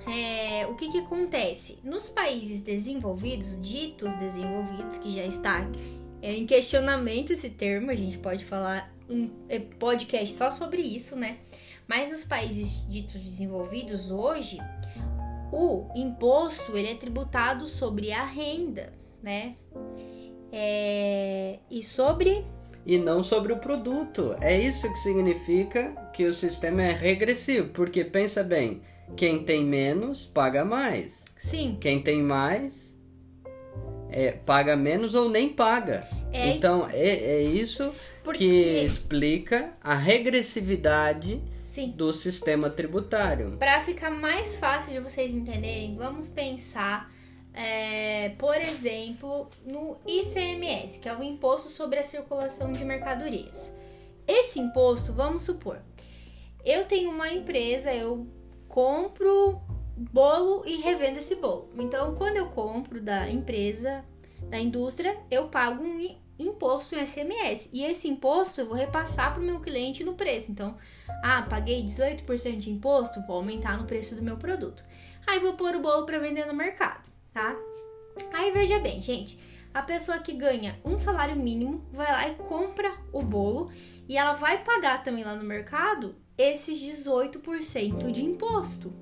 [0.06, 1.78] é, o que, que acontece?
[1.82, 5.66] Nos países desenvolvidos, ditos desenvolvidos, que já está
[6.22, 11.38] em questionamento esse termo, a gente pode falar um é, podcast só sobre isso, né?
[11.88, 14.58] Mas nos países ditos desenvolvidos hoje,
[15.52, 18.92] o imposto ele é tributado sobre a renda,
[19.22, 19.56] né?
[20.52, 22.44] É, e sobre
[22.84, 24.36] E não sobre o produto.
[24.40, 27.68] É isso que significa que o sistema é regressivo.
[27.70, 28.82] Porque pensa bem,
[29.16, 31.22] quem tem menos paga mais.
[31.38, 32.92] sim, Quem tem mais
[34.12, 36.06] é, paga menos ou nem paga.
[36.30, 36.50] É.
[36.50, 41.90] Então é, é isso porque que explica a regressividade sim.
[41.90, 43.56] do sistema tributário.
[43.56, 47.10] Para ficar mais fácil de vocês entenderem, vamos pensar,
[47.54, 53.76] é, por exemplo, no ICMS, que é o Imposto sobre a Circulação de Mercadorias.
[54.26, 55.82] Esse imposto, vamos supor,
[56.64, 58.26] eu tenho uma empresa, eu
[58.68, 59.60] compro
[59.96, 61.68] bolo e revendo esse bolo.
[61.76, 64.04] Então, quando eu compro da empresa,
[64.48, 65.98] da indústria, eu pago um
[66.38, 67.68] imposto em SMS.
[67.72, 70.50] E esse imposto eu vou repassar para o meu cliente no preço.
[70.50, 70.76] Então,
[71.22, 74.84] ah, paguei 18% de imposto, vou aumentar no preço do meu produto.
[75.26, 77.56] Aí vou pôr o bolo para vender no mercado, tá?
[78.32, 79.38] Aí veja bem, gente,
[79.72, 83.70] a pessoa que ganha um salário mínimo vai lá e compra o bolo
[84.08, 88.92] e ela vai pagar também lá no mercado esses 18% de imposto.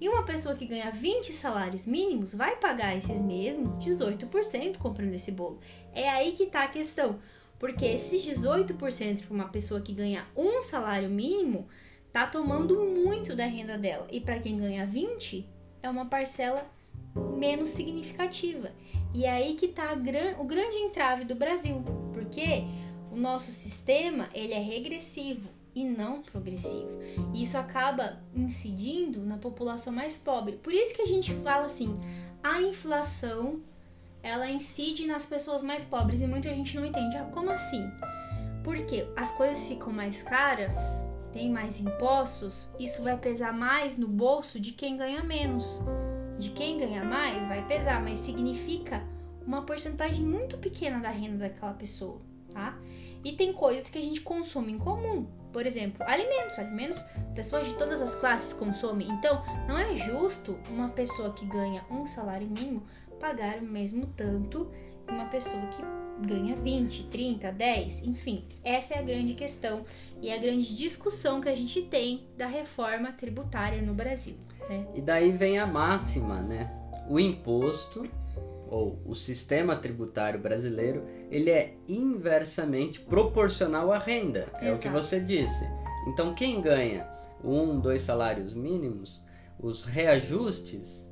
[0.00, 5.32] E uma pessoa que ganha 20 salários mínimos vai pagar esses mesmos 18% comprando esse
[5.32, 5.58] bolo.
[5.92, 7.18] É aí que tá a questão.
[7.58, 11.66] Porque esses 18% para uma pessoa que ganha um salário mínimo
[12.12, 14.06] tá tomando muito da renda dela.
[14.10, 15.48] E para quem ganha 20,
[15.82, 16.70] é uma parcela
[17.36, 18.72] menos significativa.
[19.14, 19.96] E é aí que tá
[20.38, 22.64] o grande entrave do Brasil, porque
[23.10, 26.88] o nosso sistema ele é regressivo e não progressivo.
[27.34, 30.56] E isso acaba incidindo na população mais pobre.
[30.56, 31.98] Por isso que a gente fala assim,
[32.42, 33.60] a inflação
[34.22, 37.16] ela incide nas pessoas mais pobres e muita gente não entende.
[37.16, 37.88] Ah, como assim?
[38.64, 41.00] Porque as coisas ficam mais caras,
[41.32, 45.80] tem mais impostos, isso vai pesar mais no bolso de quem ganha menos.
[46.38, 49.02] De quem ganha mais vai pesar, mas significa
[49.46, 52.20] uma porcentagem muito pequena da renda daquela pessoa,
[52.52, 52.76] tá?
[53.24, 55.26] E tem coisas que a gente consome em comum.
[55.52, 56.58] Por exemplo, alimentos.
[56.58, 57.02] Alimentos,
[57.34, 59.08] pessoas de todas as classes consomem.
[59.08, 62.82] Então, não é justo uma pessoa que ganha um salário mínimo
[63.18, 64.70] pagar o mesmo tanto
[65.06, 68.44] que uma pessoa que ganha 20, 30, 10, enfim.
[68.62, 69.84] Essa é a grande questão
[70.20, 74.36] e a grande discussão que a gente tem da reforma tributária no Brasil.
[74.68, 74.86] Né?
[74.94, 76.70] E daí vem a máxima, né?
[77.08, 78.08] O imposto
[78.68, 84.48] ou o sistema tributário brasileiro, ele é inversamente proporcional à renda.
[84.48, 84.64] Exato.
[84.64, 85.64] É o que você disse.
[86.08, 87.06] Então, quem ganha
[87.44, 89.22] um, dois salários mínimos,
[89.58, 91.05] os reajustes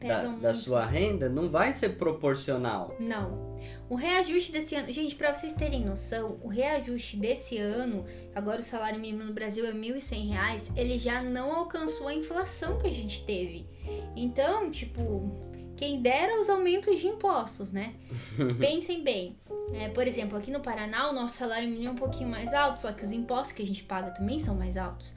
[0.00, 2.94] da, da, sua renda não vai ser proporcional.
[3.00, 3.58] Não.
[3.88, 8.64] O reajuste desse ano, gente, para vocês terem noção, o reajuste desse ano, agora o
[8.64, 12.92] salário mínimo no Brasil é R$ 1.100, ele já não alcançou a inflação que a
[12.92, 13.66] gente teve.
[14.14, 15.32] Então, tipo,
[15.76, 17.94] quem dera os aumentos de impostos, né?
[18.58, 19.36] Pensem bem.
[19.72, 22.80] É, por exemplo, aqui no Paraná, o nosso salário mínimo é um pouquinho mais alto,
[22.80, 25.14] só que os impostos que a gente paga também são mais altos.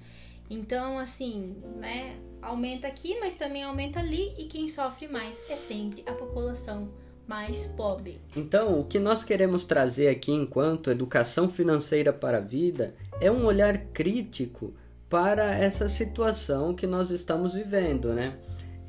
[0.49, 2.19] Então, assim, né?
[2.41, 6.89] Aumenta aqui, mas também aumenta ali, e quem sofre mais é sempre a população
[7.27, 8.19] mais pobre.
[8.35, 13.45] Então, o que nós queremos trazer aqui enquanto educação financeira para a vida é um
[13.45, 14.73] olhar crítico
[15.09, 18.37] para essa situação que nós estamos vivendo, né?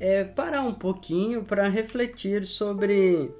[0.03, 3.31] é, parar um pouquinho para refletir sobre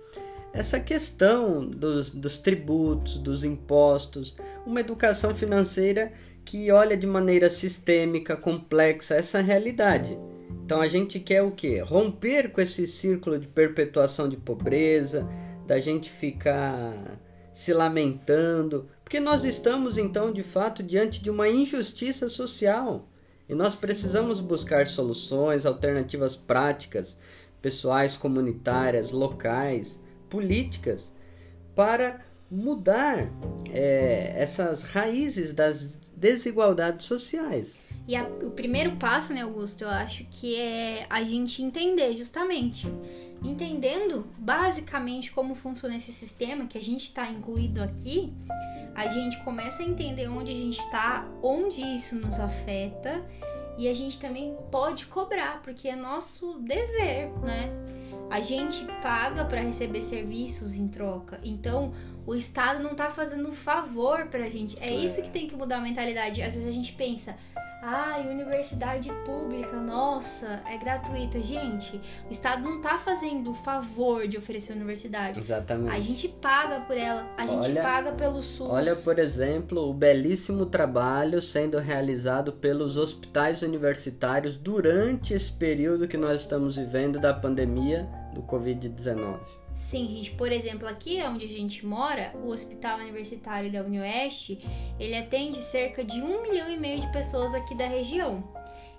[0.54, 6.14] essa questão dos, dos tributos, dos impostos, uma educação financeira
[6.46, 10.18] que olha de maneira sistêmica, complexa essa realidade.
[10.66, 11.80] Então a gente quer o quê?
[11.80, 15.28] Romper com esse círculo de perpetuação de pobreza,
[15.68, 17.20] da gente ficar
[17.52, 23.08] se lamentando, porque nós estamos então de fato diante de uma injustiça social.
[23.48, 27.18] E nós precisamos buscar soluções, alternativas práticas,
[27.62, 31.14] pessoais, comunitárias, locais, políticas,
[31.76, 33.30] para mudar
[33.72, 37.82] é, essas raízes das desigualdades sociais.
[38.08, 42.88] E a, o primeiro passo, né, Augusto, eu acho que é a gente entender justamente.
[43.44, 48.34] Entendendo basicamente como funciona esse sistema que a gente está incluído aqui,
[48.96, 53.22] a gente começa a entender onde a gente está, onde isso nos afeta
[53.78, 57.70] e a gente também pode cobrar, porque é nosso dever, né?
[58.30, 61.40] A gente paga para receber serviços em troca.
[61.44, 61.92] Então,
[62.26, 64.78] o Estado não tá fazendo um favor pra gente.
[64.80, 66.42] É, é isso que tem que mudar a mentalidade.
[66.42, 67.36] Às vezes a gente pensa,
[67.86, 71.44] Ai, universidade pública, nossa, é gratuita.
[71.44, 75.38] Gente, o Estado não tá fazendo o favor de oferecer universidade.
[75.38, 75.94] Exatamente.
[75.94, 78.70] A gente paga por ela, a gente olha, paga pelo SUS.
[78.70, 86.16] Olha, por exemplo, o belíssimo trabalho sendo realizado pelos hospitais universitários durante esse período que
[86.16, 89.63] nós estamos vivendo da pandemia do Covid-19.
[89.74, 94.64] Sim, gente, por exemplo, aqui onde a gente mora, o Hospital Universitário da Unioeste,
[95.00, 98.44] ele atende cerca de um milhão e meio de pessoas aqui da região.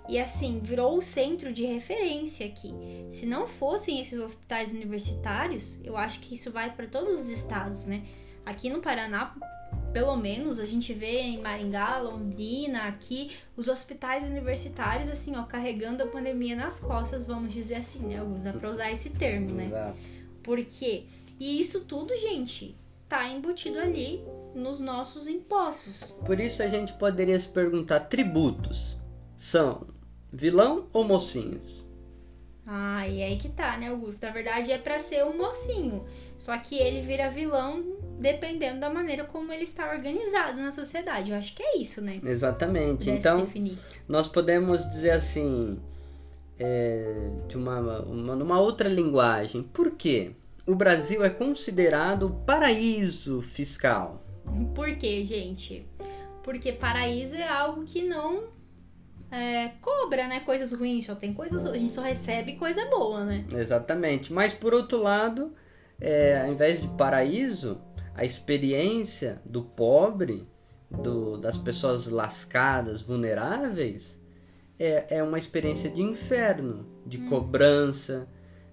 [0.07, 2.73] E assim, virou o centro de referência aqui.
[3.09, 7.85] Se não fossem esses hospitais universitários, eu acho que isso vai para todos os estados,
[7.85, 8.03] né?
[8.45, 9.33] Aqui no Paraná,
[9.91, 16.03] pelo menos, a gente vê em Maringá, Londrina, aqui, os hospitais universitários, assim, ó, carregando
[16.03, 18.51] a pandemia nas costas, vamos dizer assim, né, Augusto?
[18.51, 19.65] Dá usar esse termo, né?
[19.65, 20.24] Exato.
[20.45, 21.05] Por quê?
[21.39, 22.77] E isso tudo, gente,
[23.09, 26.11] tá embutido ali nos nossos impostos.
[26.23, 28.95] Por isso a gente poderia se perguntar: tributos
[29.35, 29.87] são
[30.31, 31.83] vilão ou mocinhos?
[32.67, 34.23] Ah, e aí que tá, né, Augusto?
[34.23, 36.05] Na verdade é para ser um mocinho.
[36.37, 37.83] Só que ele vira vilão
[38.19, 41.31] dependendo da maneira como ele está organizado na sociedade.
[41.31, 42.19] Eu acho que é isso, né?
[42.23, 43.09] Exatamente.
[43.09, 43.77] então, definir.
[44.07, 45.79] nós podemos dizer assim,
[46.59, 49.63] é, de uma, uma, uma outra linguagem.
[49.63, 50.33] Por quê?
[50.65, 54.23] o Brasil é considerado paraíso fiscal?
[54.73, 55.87] Por quê, gente?
[56.43, 58.49] Porque paraíso é algo que não
[59.31, 60.39] é, cobra, né?
[60.39, 61.65] Coisas ruins, só tem coisas.
[61.65, 63.45] A gente só recebe coisa boa, né?
[63.53, 64.33] Exatamente.
[64.33, 65.53] Mas por outro lado,
[65.99, 67.79] é, ao invés de paraíso,
[68.15, 70.47] a experiência do pobre,
[70.89, 74.19] do, das pessoas lascadas, vulneráveis,
[74.79, 77.29] é, é uma experiência de inferno, de hum.
[77.29, 78.27] cobrança,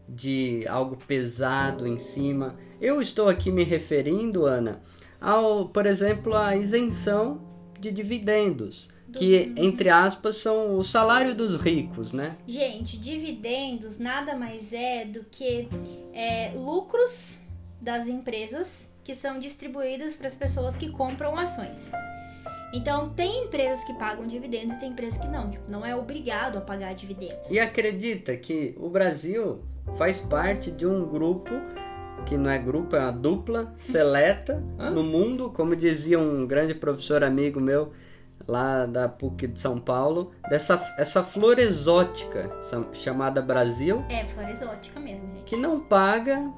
[0.09, 2.57] de algo pesado em cima.
[2.81, 4.81] Eu estou aqui me referindo, Ana,
[5.21, 7.41] ao, por exemplo, à isenção
[7.79, 12.37] de dividendos que entre aspas são o salário dos ricos, né?
[12.47, 15.69] Gente, dividendos nada mais é do que
[16.13, 17.39] é, lucros
[17.81, 21.91] das empresas que são distribuídos para as pessoas que compram ações.
[22.73, 25.51] Então, tem empresas que pagam dividendos e tem empresas que não.
[25.51, 27.51] Tipo, não é obrigado a pagar dividendos.
[27.51, 29.61] E acredita que o Brasil
[29.97, 31.51] faz parte de um grupo
[32.25, 37.23] que não é grupo, é uma dupla seleta no mundo, como dizia um grande professor
[37.25, 37.93] amigo meu
[38.47, 42.51] lá da PUC de São Paulo, dessa essa flor exótica
[42.93, 44.05] chamada Brasil.
[44.09, 45.45] É, flor exótica mesmo, gente.
[45.45, 46.51] Que não paga,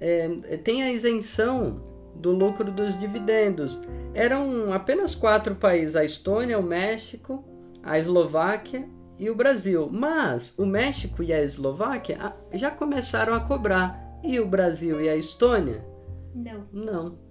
[0.00, 1.82] é, tem a isenção
[2.14, 3.80] do lucro dos dividendos.
[4.14, 7.44] Eram apenas quatro países: a Estônia, o México,
[7.82, 9.88] a Eslováquia e o Brasil.
[9.90, 14.08] Mas o México e a Eslováquia ah, já começaram a cobrar.
[14.22, 15.84] E o Brasil e a Estônia?
[16.34, 16.66] Não.
[16.72, 17.29] Não.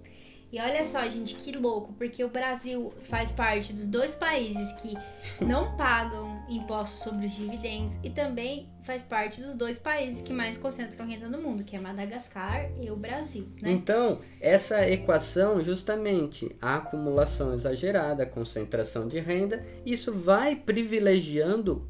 [0.52, 4.96] E olha só, gente, que louco, porque o Brasil faz parte dos dois países que
[5.44, 10.56] não pagam impostos sobre os dividendos e também faz parte dos dois países que mais
[10.56, 13.70] concentram renda no mundo, que é Madagascar e o Brasil, né?
[13.70, 21.86] Então, essa equação, justamente, a acumulação exagerada, a concentração de renda, isso vai privilegiando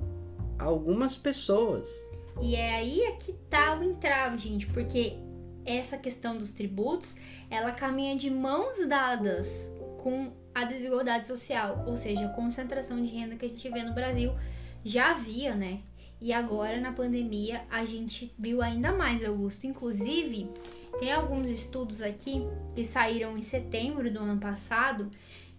[0.59, 1.89] algumas pessoas.
[2.43, 5.17] E é aí é que tá o entrave, gente, porque
[5.65, 7.17] essa questão dos tributos,
[7.51, 13.37] ela caminha de mãos dadas com a desigualdade social, ou seja, a concentração de renda
[13.37, 14.33] que a gente vê no Brasil
[14.85, 15.81] já havia, né?
[16.21, 19.67] E agora na pandemia a gente viu ainda mais, Augusto.
[19.67, 20.51] Inclusive,
[20.99, 22.43] tem alguns estudos aqui
[22.75, 25.11] que saíram em setembro do ano passado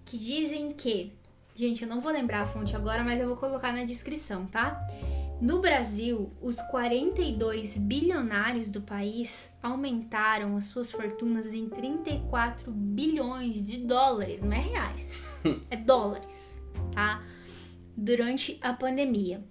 [0.06, 1.12] que dizem que,
[1.56, 4.86] gente, eu não vou lembrar a fonte agora, mas eu vou colocar na descrição, tá?
[5.42, 13.80] No Brasil, os 42 bilionários do país aumentaram as suas fortunas em 34 bilhões de
[13.80, 15.24] dólares, não é reais,
[15.72, 16.62] é dólares,
[16.94, 17.26] tá?
[17.98, 19.44] Durante a pandemia.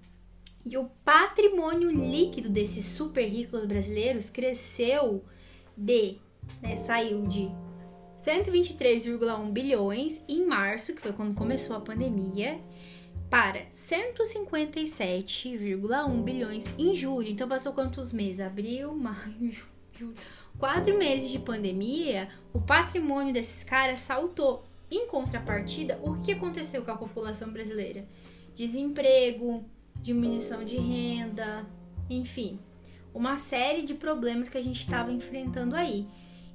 [0.65, 5.25] E o patrimônio líquido desses super ricos brasileiros cresceu
[5.77, 6.19] de,
[6.63, 7.51] né, saiu de
[8.17, 12.61] 123,1 bilhões em março, que foi quando começou a pandemia,
[13.31, 17.29] para 157,1 bilhões em julho.
[17.29, 18.41] Então passou quantos meses?
[18.41, 19.51] Abril, maio,
[19.97, 20.15] julho.
[20.59, 24.65] Quatro meses de pandemia, o patrimônio desses caras saltou.
[24.91, 28.05] Em contrapartida, o que aconteceu com a população brasileira?
[28.53, 29.65] Desemprego,
[30.03, 31.65] diminuição de renda,
[32.11, 32.59] enfim,
[33.15, 36.09] uma série de problemas que a gente estava enfrentando aí.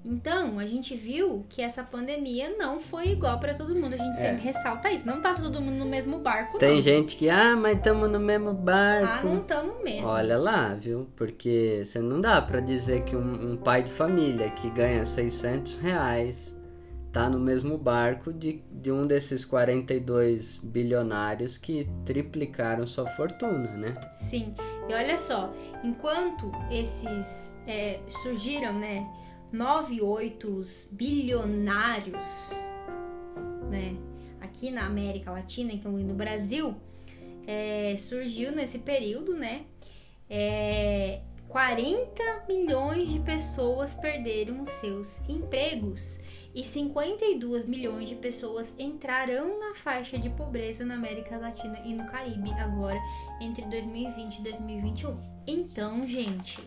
[0.05, 3.95] Então, a gente viu que essa pandemia não foi igual para todo mundo.
[3.95, 4.21] A gente é.
[4.21, 5.07] sempre ressalta isso.
[5.07, 6.81] Não tá todo mundo no mesmo barco, Tem não.
[6.81, 9.07] gente que, ah, mas estamos no mesmo barco.
[9.07, 10.07] Ah, não estamos mesmo.
[10.07, 11.07] Olha lá, viu?
[11.15, 15.77] Porque você não dá para dizer que um, um, pai de família que ganha 600
[15.77, 16.55] reais
[17.11, 23.95] tá no mesmo barco de, de um desses 42 bilionários que triplicaram sua fortuna, né?
[24.13, 24.53] Sim.
[24.87, 25.51] E olha só,
[25.83, 29.07] enquanto esses é, surgiram, né?
[29.55, 32.51] 98 bilionários,
[33.69, 33.95] né?
[34.41, 36.75] Aqui na América Latina, incluindo o Brasil,
[37.47, 39.65] é, surgiu nesse período, né?
[40.29, 46.19] É, 40 milhões de pessoas perderam seus empregos
[46.53, 52.05] e 52 milhões de pessoas entrarão na faixa de pobreza na América Latina e no
[52.05, 52.99] Caribe agora
[53.39, 55.17] entre 2020 e 2021.
[55.47, 56.59] Então, gente,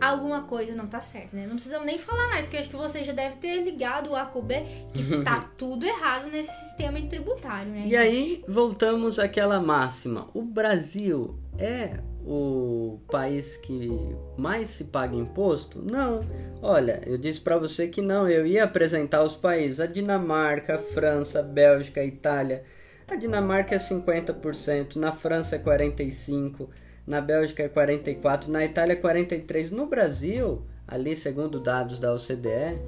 [0.00, 1.46] alguma coisa não tá certa, né?
[1.46, 4.24] Não precisamos nem falar mais, porque acho que você já deve ter ligado o A
[4.24, 7.80] com B que tá tudo errado nesse sistema tributário, né?
[7.80, 7.96] E gente?
[7.96, 13.90] aí voltamos àquela máxima: o Brasil é o país que
[14.36, 15.82] mais se paga imposto?
[15.82, 16.20] Não.
[16.62, 18.28] Olha, eu disse para você que não.
[18.28, 22.64] Eu ia apresentar os países: a Dinamarca, a França, a Bélgica, a Itália.
[23.06, 26.68] A Dinamarca é 50%, na França é 45%,
[27.06, 29.70] na Bélgica é 44%, na Itália é 43%.
[29.70, 32.78] No Brasil, ali segundo dados da OCDE,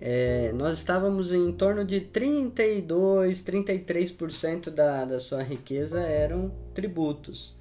[0.00, 7.56] é, nós estávamos em torno de 32, 33% da, da sua riqueza eram tributos.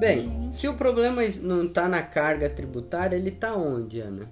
[0.00, 4.28] Bem, se o problema não está na carga tributária, ele está onde, Ana?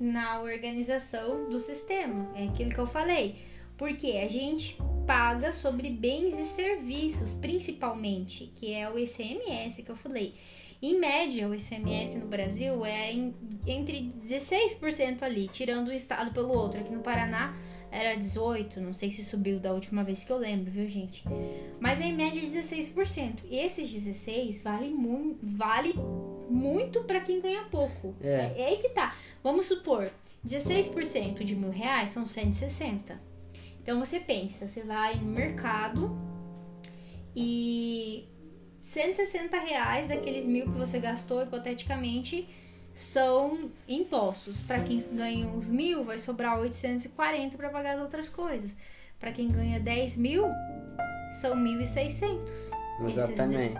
[0.00, 2.32] na organização do sistema.
[2.34, 3.36] É aquilo que eu falei.
[3.80, 4.76] Porque a gente
[5.06, 10.34] paga sobre bens e serviços, principalmente, que é o ICMS que eu falei.
[10.82, 13.34] Em média, o ICMS no Brasil é em,
[13.66, 16.78] entre 16% ali, tirando um estado pelo outro.
[16.82, 17.56] Aqui no Paraná
[17.90, 21.24] era 18, não sei se subiu da última vez que eu lembro, viu, gente?
[21.80, 23.44] Mas é em média 16%.
[23.48, 25.94] E esses 16 vale, mu vale
[26.50, 28.14] muito para quem ganha pouco.
[28.20, 28.52] É.
[28.58, 29.16] é aí que tá.
[29.42, 30.12] Vamos supor,
[30.46, 33.29] 16% de mil reais são 160.
[33.82, 36.16] Então você pensa, você vai no mercado
[37.34, 38.28] e
[38.82, 42.48] 160 reais daqueles mil que você gastou, hipoteticamente,
[42.92, 44.60] são impostos.
[44.60, 48.74] Para quem ganha uns mil, vai sobrar 840 para pagar as outras coisas.
[49.18, 50.44] Para quem ganha 10 mil,
[51.40, 52.38] são 1.600.
[53.06, 53.76] Exatamente.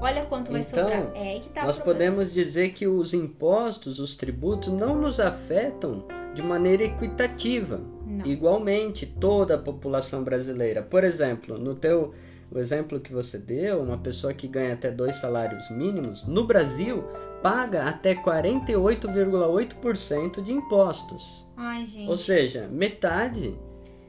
[0.00, 1.12] Olha quanto vai então, sobrar.
[1.14, 6.42] É que tá nós podemos dizer que os impostos, os tributos, não nos afetam de
[6.42, 7.80] maneira equitativa.
[8.18, 8.26] Não.
[8.26, 10.82] Igualmente, toda a população brasileira.
[10.82, 12.12] Por exemplo, no teu
[12.50, 17.04] o exemplo que você deu, uma pessoa que ganha até dois salários mínimos, no Brasil
[17.42, 21.46] paga até 48,8% de impostos.
[21.56, 22.08] Ai, gente.
[22.08, 23.54] Ou seja, metade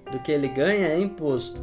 [0.09, 1.61] do que ele ganha é imposto.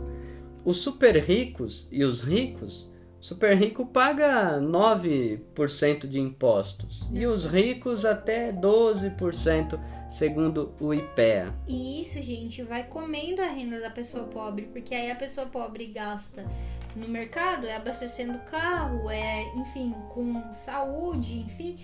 [0.65, 2.89] Os super ricos e os ricos,
[3.27, 11.53] super rico paga 9% de impostos e os ricos até 12% segundo o IPEA.
[11.67, 15.89] E isso, gente, vai comendo a renda da pessoa pobre, porque aí a pessoa pobre
[15.89, 16.47] gasta
[16.95, 21.81] no mercado, é abastecendo carro, é, enfim, com saúde, enfim,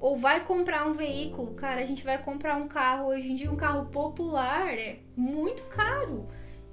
[0.00, 3.52] ou vai comprar um veículo, cara, a gente vai comprar um carro, hoje em dia
[3.52, 6.26] um carro popular é muito caro.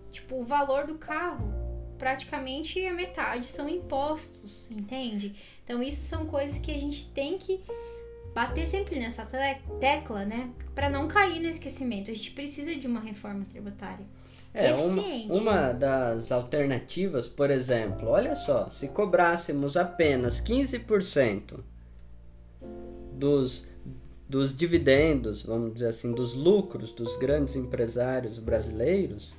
[0.10, 1.65] Tipo, o valor do carro,
[1.98, 5.34] praticamente a metade são impostos, entende?
[5.64, 7.62] Então isso são coisas que a gente tem que
[8.34, 9.26] bater sempre nessa
[9.80, 10.50] tecla, né?
[10.74, 12.12] Para não cair no esquecimento.
[12.12, 14.06] A gente precisa de uma reforma tributária.
[14.54, 15.32] É, eficiente.
[15.32, 21.60] Uma, uma das alternativas, por exemplo, olha só, se cobrássemos apenas 15%
[23.14, 23.68] dos,
[24.30, 29.34] dos dividendos, vamos dizer assim, dos lucros dos grandes empresários brasileiros,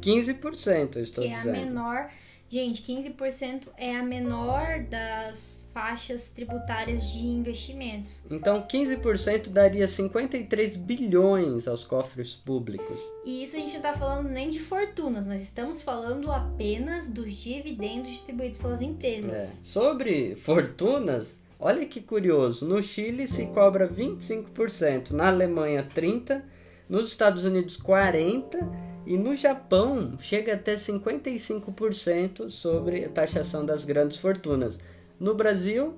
[0.00, 1.52] 15% eu estou que dizendo.
[1.52, 2.10] Que é a menor
[2.50, 8.22] Gente, 15% é a menor das faixas tributárias de investimentos.
[8.30, 13.02] Então, 15% daria 53 bilhões aos cofres públicos.
[13.22, 17.34] E isso a gente não está falando nem de fortunas, nós estamos falando apenas dos
[17.34, 19.60] dividendos distribuídos pelas empresas.
[19.60, 19.64] É.
[19.64, 26.42] Sobre fortunas, olha que curioso: no Chile se cobra 25%, na Alemanha 30%,
[26.88, 34.18] nos Estados Unidos 40% e no Japão chega até 55% sobre a taxação das grandes
[34.18, 34.78] fortunas.
[35.18, 35.94] No Brasil,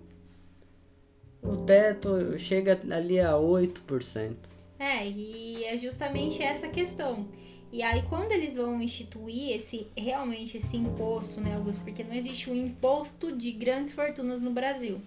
[1.43, 4.37] o teto chega ali a 8%.
[4.79, 7.27] É, e é justamente essa questão.
[7.73, 11.83] E aí quando eles vão instituir esse realmente esse imposto, né, Augusto?
[11.83, 15.01] Porque não existe um imposto de grandes fortunas no Brasil.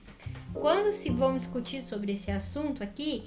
[0.54, 3.24] Quando se vão discutir sobre esse assunto aqui,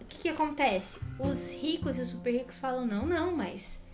[0.00, 0.98] o que, que acontece?
[1.20, 3.86] Os ricos e os super ricos falam: não, não, mas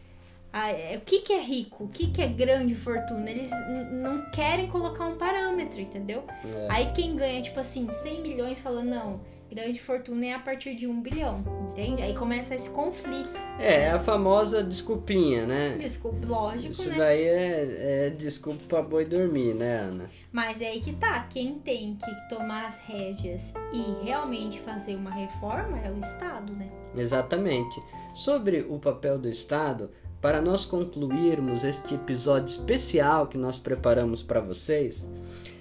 [0.56, 3.28] ah, é, o que, que é rico, o que, que é grande fortuna.
[3.28, 3.50] Eles
[3.90, 6.22] não querem colocar um parâmetro, entendeu?
[6.44, 6.68] É.
[6.70, 10.86] Aí quem ganha, tipo assim, 100 milhões fala, não, grande fortuna é a partir de
[10.86, 11.42] um bilhão,
[11.72, 12.02] entende?
[12.02, 13.36] Aí começa esse conflito.
[13.58, 13.90] É, né?
[13.90, 15.76] a famosa desculpinha, né?
[15.76, 16.90] Desculpa, lógico, Isso né?
[16.90, 20.08] Isso daí é, é desculpa pra boi dormir, né, Ana?
[20.30, 25.10] Mas é aí que tá, quem tem que tomar as rédeas e realmente fazer uma
[25.10, 26.70] reforma é o Estado, né?
[26.96, 27.82] Exatamente.
[28.14, 29.90] Sobre o papel do Estado,
[30.24, 35.06] para nós concluirmos este episódio especial que nós preparamos para vocês,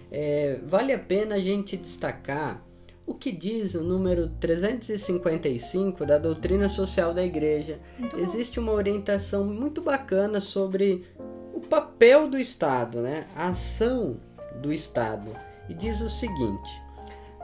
[0.09, 2.64] é, vale a pena a gente destacar
[3.05, 7.78] o que diz o número 355 da doutrina social da igreja.
[7.99, 11.07] Muito Existe uma orientação muito bacana sobre
[11.53, 13.28] o papel do Estado, né?
[13.36, 14.16] a ação
[14.61, 15.30] do Estado.
[15.68, 16.72] E diz o seguinte: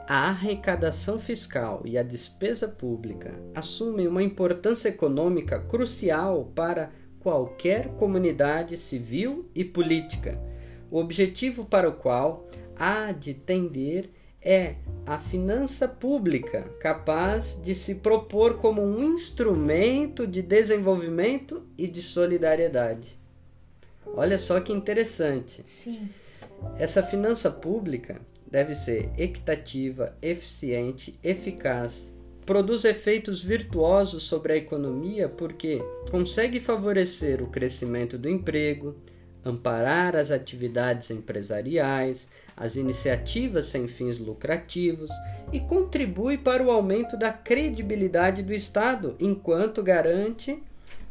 [0.08, 8.76] a arrecadação fiscal e a despesa pública assumem uma importância econômica crucial para qualquer comunidade
[8.76, 10.40] civil e política.
[10.90, 14.10] O objetivo para o qual há de tender
[14.42, 22.00] é a finança pública capaz de se propor como um instrumento de desenvolvimento e de
[22.00, 23.18] solidariedade.
[24.06, 25.62] Olha só que interessante.
[25.66, 26.08] Sim.
[26.78, 32.12] Essa finança pública deve ser equitativa, eficiente, eficaz,
[32.44, 35.80] produz efeitos virtuosos sobre a economia porque
[36.10, 38.96] consegue favorecer o crescimento do emprego,
[39.44, 45.10] amparar as atividades empresariais, as iniciativas sem fins lucrativos
[45.52, 50.62] e contribui para o aumento da credibilidade do Estado enquanto garante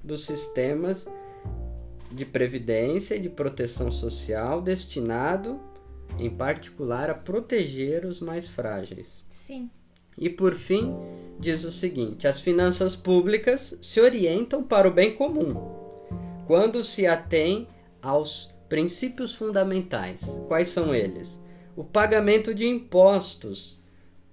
[0.03, 1.07] dos sistemas
[2.11, 5.59] de previdência e de proteção social destinado,
[6.17, 9.23] em particular, a proteger os mais frágeis.
[9.27, 9.69] Sim.
[10.20, 10.93] E por fim,
[11.39, 15.80] diz o seguinte: as finanças públicas se orientam para o bem comum
[16.45, 17.67] quando se atém
[18.01, 20.22] aos princípios fundamentais.
[20.47, 21.39] Quais são eles?
[21.76, 23.80] O pagamento de impostos,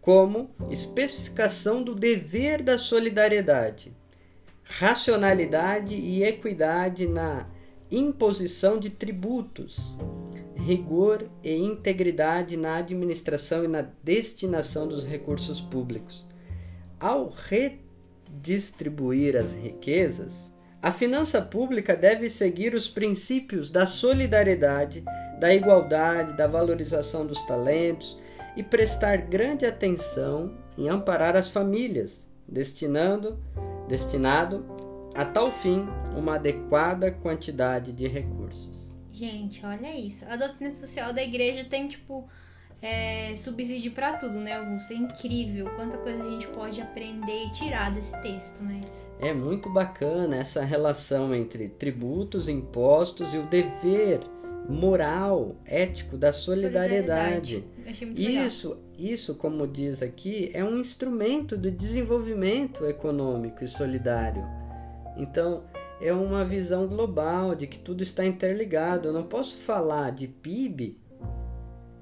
[0.00, 3.94] como especificação do dever da solidariedade,
[4.62, 7.46] racionalidade e equidade na
[7.90, 9.78] imposição de tributos,
[10.66, 16.26] rigor e integridade na administração e na destinação dos recursos públicos.
[16.98, 17.32] Ao
[18.28, 20.52] redistribuir as riquezas,
[20.82, 25.04] a finança pública deve seguir os princípios da solidariedade,
[25.38, 28.20] da igualdade, da valorização dos talentos
[28.56, 33.38] e prestar grande atenção em amparar as famílias, destinando
[33.86, 34.66] destinado
[35.14, 35.86] a tal fim
[36.16, 38.75] uma adequada quantidade de recursos.
[39.16, 40.26] Gente, olha isso.
[40.28, 42.28] A doutrina social da igreja tem, tipo,
[42.82, 44.92] é, subsídio para tudo, né, Augusto?
[44.92, 48.78] É incrível quanta coisa a gente pode aprender e tirar desse texto, né?
[49.18, 54.20] É muito bacana essa relação entre tributos, impostos e o dever
[54.68, 57.62] moral, ético da solidariedade.
[57.62, 57.90] solidariedade.
[57.90, 58.84] Achei muito isso, legal.
[58.98, 64.44] isso, como diz aqui, é um instrumento do desenvolvimento econômico e solidário.
[65.16, 65.64] Então,
[66.00, 69.08] é uma visão global de que tudo está interligado.
[69.08, 70.98] Eu não posso falar de PIB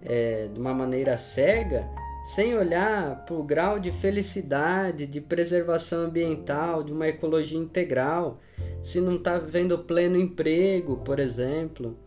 [0.02, 1.88] é, de uma maneira cega
[2.24, 8.40] sem olhar para o grau de felicidade, de preservação ambiental, de uma ecologia integral,
[8.82, 11.98] se não está vendo pleno emprego, por exemplo.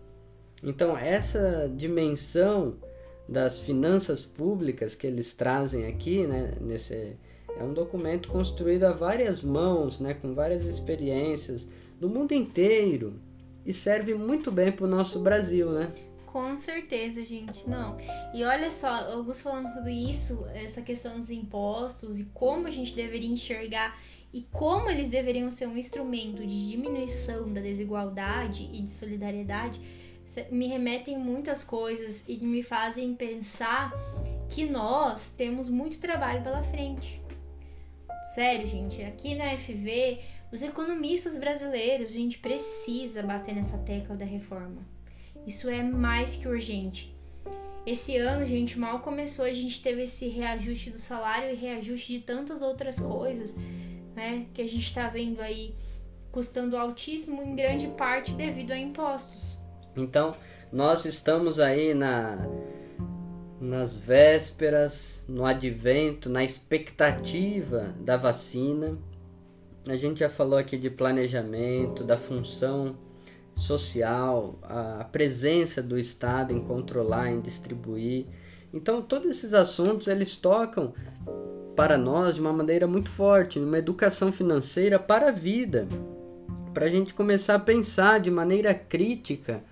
[0.64, 2.78] Então, essa dimensão
[3.30, 7.16] das finanças públicas que eles trazem aqui, né, nesse,
[7.60, 11.68] é um documento construído a várias mãos, né, com várias experiências
[12.00, 13.20] do mundo inteiro
[13.66, 15.92] e serve muito bem para o nosso Brasil, né?
[16.26, 17.68] Com certeza, gente.
[17.68, 17.98] Não.
[18.34, 22.96] E olha só, Augusto falando tudo isso, essa questão dos impostos e como a gente
[22.96, 24.00] deveria enxergar
[24.32, 29.82] e como eles deveriam ser um instrumento de diminuição da desigualdade e de solidariedade,
[30.52, 33.92] me remetem muitas coisas e me fazem pensar
[34.50, 37.22] que nós temos muito trabalho pela frente.
[38.34, 40.20] Sério, gente, aqui na FV,
[40.52, 44.86] os economistas brasileiros, a gente precisa bater nessa tecla da reforma
[45.48, 47.16] isso é mais que urgente.
[47.86, 52.20] Esse ano, gente, mal começou, a gente teve esse reajuste do salário e reajuste de
[52.20, 53.56] tantas outras coisas,
[54.14, 54.46] né?
[54.54, 55.74] Que a gente tá vendo aí
[56.34, 59.58] custando altíssimo em grande parte devido a impostos.
[59.96, 60.36] Então,
[60.70, 62.46] nós estamos aí na
[63.60, 68.98] nas vésperas, no advento, na expectativa da vacina.
[69.88, 72.96] A gente já falou aqui de planejamento, da função
[73.56, 78.26] social, a presença do Estado em controlar, em distribuir.
[78.72, 80.94] Então, todos esses assuntos eles tocam
[81.76, 85.88] para nós de uma maneira muito forte, uma educação financeira para a vida,
[86.74, 89.64] para a gente começar a pensar de maneira crítica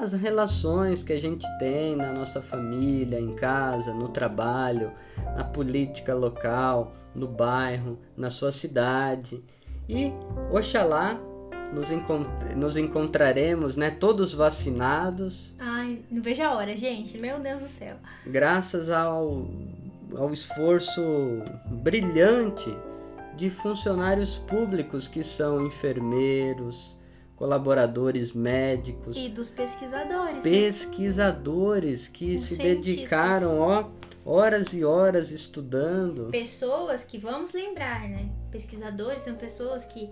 [0.00, 4.92] as relações que a gente tem na nossa família, em casa, no trabalho,
[5.36, 9.42] na política local, no bairro, na sua cidade.
[9.88, 10.12] E
[10.50, 11.18] Oxalá
[11.72, 12.26] nos, encont
[12.56, 15.54] nos encontraremos, né, todos vacinados.
[15.58, 17.16] Ai, não vejo a hora, gente.
[17.18, 17.96] Meu Deus do céu.
[18.26, 19.46] Graças ao,
[20.16, 21.02] ao esforço
[21.66, 22.76] brilhante
[23.36, 26.96] de funcionários públicos que são enfermeiros,
[27.44, 30.36] colaboradores médicos e dos pesquisadores.
[30.36, 30.50] Né?
[30.50, 32.10] Pesquisadores né?
[32.10, 33.90] que Os se dedicaram, ó,
[34.24, 36.30] horas e horas estudando.
[36.30, 38.30] Pessoas que vamos lembrar, né?
[38.50, 40.08] Pesquisadores são pessoas que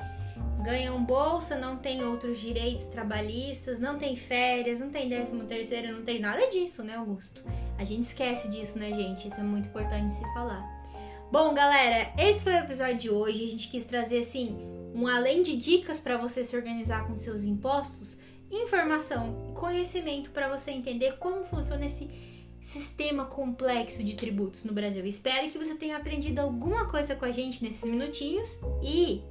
[0.62, 6.02] ganham bolsa, não tem outros direitos trabalhistas, não tem férias, não tem décimo terceiro, não
[6.02, 7.40] tem nada disso, né, Augusto?
[7.78, 9.26] A gente esquece disso, né, gente?
[9.26, 10.62] Isso é muito importante se falar.
[11.32, 13.42] Bom, galera, esse foi o episódio de hoje.
[13.46, 17.44] A gente quis trazer assim, um além de dicas para você se organizar com seus
[17.44, 18.18] impostos,
[18.50, 22.10] informação, conhecimento para você entender como funciona esse
[22.60, 25.04] sistema complexo de tributos no Brasil.
[25.04, 29.22] Espero que você tenha aprendido alguma coisa com a gente nesses minutinhos e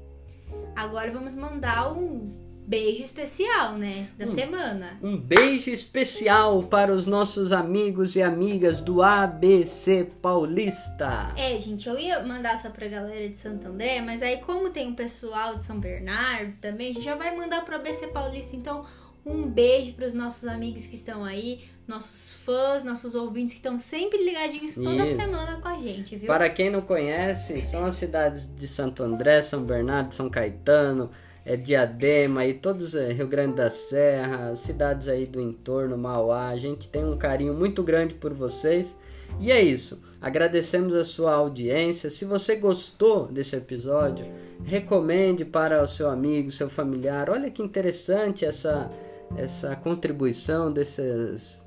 [0.76, 4.08] Agora vamos mandar um beijo especial, né?
[4.18, 4.98] Da um, semana.
[5.04, 11.34] Um beijo especial para os nossos amigos e amigas do ABC Paulista.
[11.36, 14.90] É, gente, eu ia mandar só pra galera de Santo André, mas aí, como tem
[14.90, 18.56] o pessoal de São Bernardo também, a gente já vai mandar pro ABC Paulista.
[18.56, 18.86] Então,
[19.24, 23.78] Um beijo para os nossos amigos que estão aí, nossos fãs, nossos ouvintes que estão
[23.78, 25.16] sempre ligadinhos toda Isso.
[25.16, 26.26] semana com a gente, viu?
[26.26, 31.12] Para quem não conhece, são as cidades de Santo André, São Bernardo, São Caetano,
[31.46, 36.50] é Diadema e todos é, Rio Grande da Serra, cidades aí do entorno, Mauá.
[36.50, 38.96] A gente tem um carinho muito grande por vocês.
[39.40, 40.02] E é isso.
[40.20, 42.10] Agradecemos a sua audiência.
[42.10, 44.26] Se você gostou desse episódio,
[44.64, 47.30] recomende para o seu amigo, seu familiar.
[47.30, 48.90] Olha que interessante essa
[49.38, 51.60] essa contribuição desses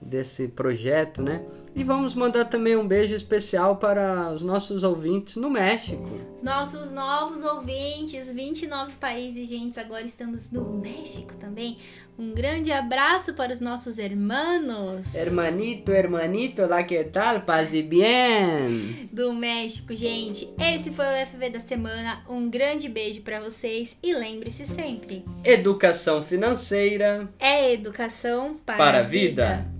[0.00, 1.42] desse projeto, né?
[1.76, 6.08] E vamos mandar também um beijo especial para os nossos ouvintes no México.
[6.34, 11.76] Os nossos novos ouvintes, 29 países, gente, agora estamos no México também.
[12.18, 17.42] Um grande abraço para os nossos hermanos Hermanito, hermanito, lá que tal?
[17.42, 19.10] Paz e bien.
[19.12, 20.48] do México, gente.
[20.58, 22.24] Esse foi o FV da semana.
[22.26, 29.00] Um grande beijo para vocês e lembre-se sempre, Educação financeira é educação para, para a
[29.00, 29.75] a vida.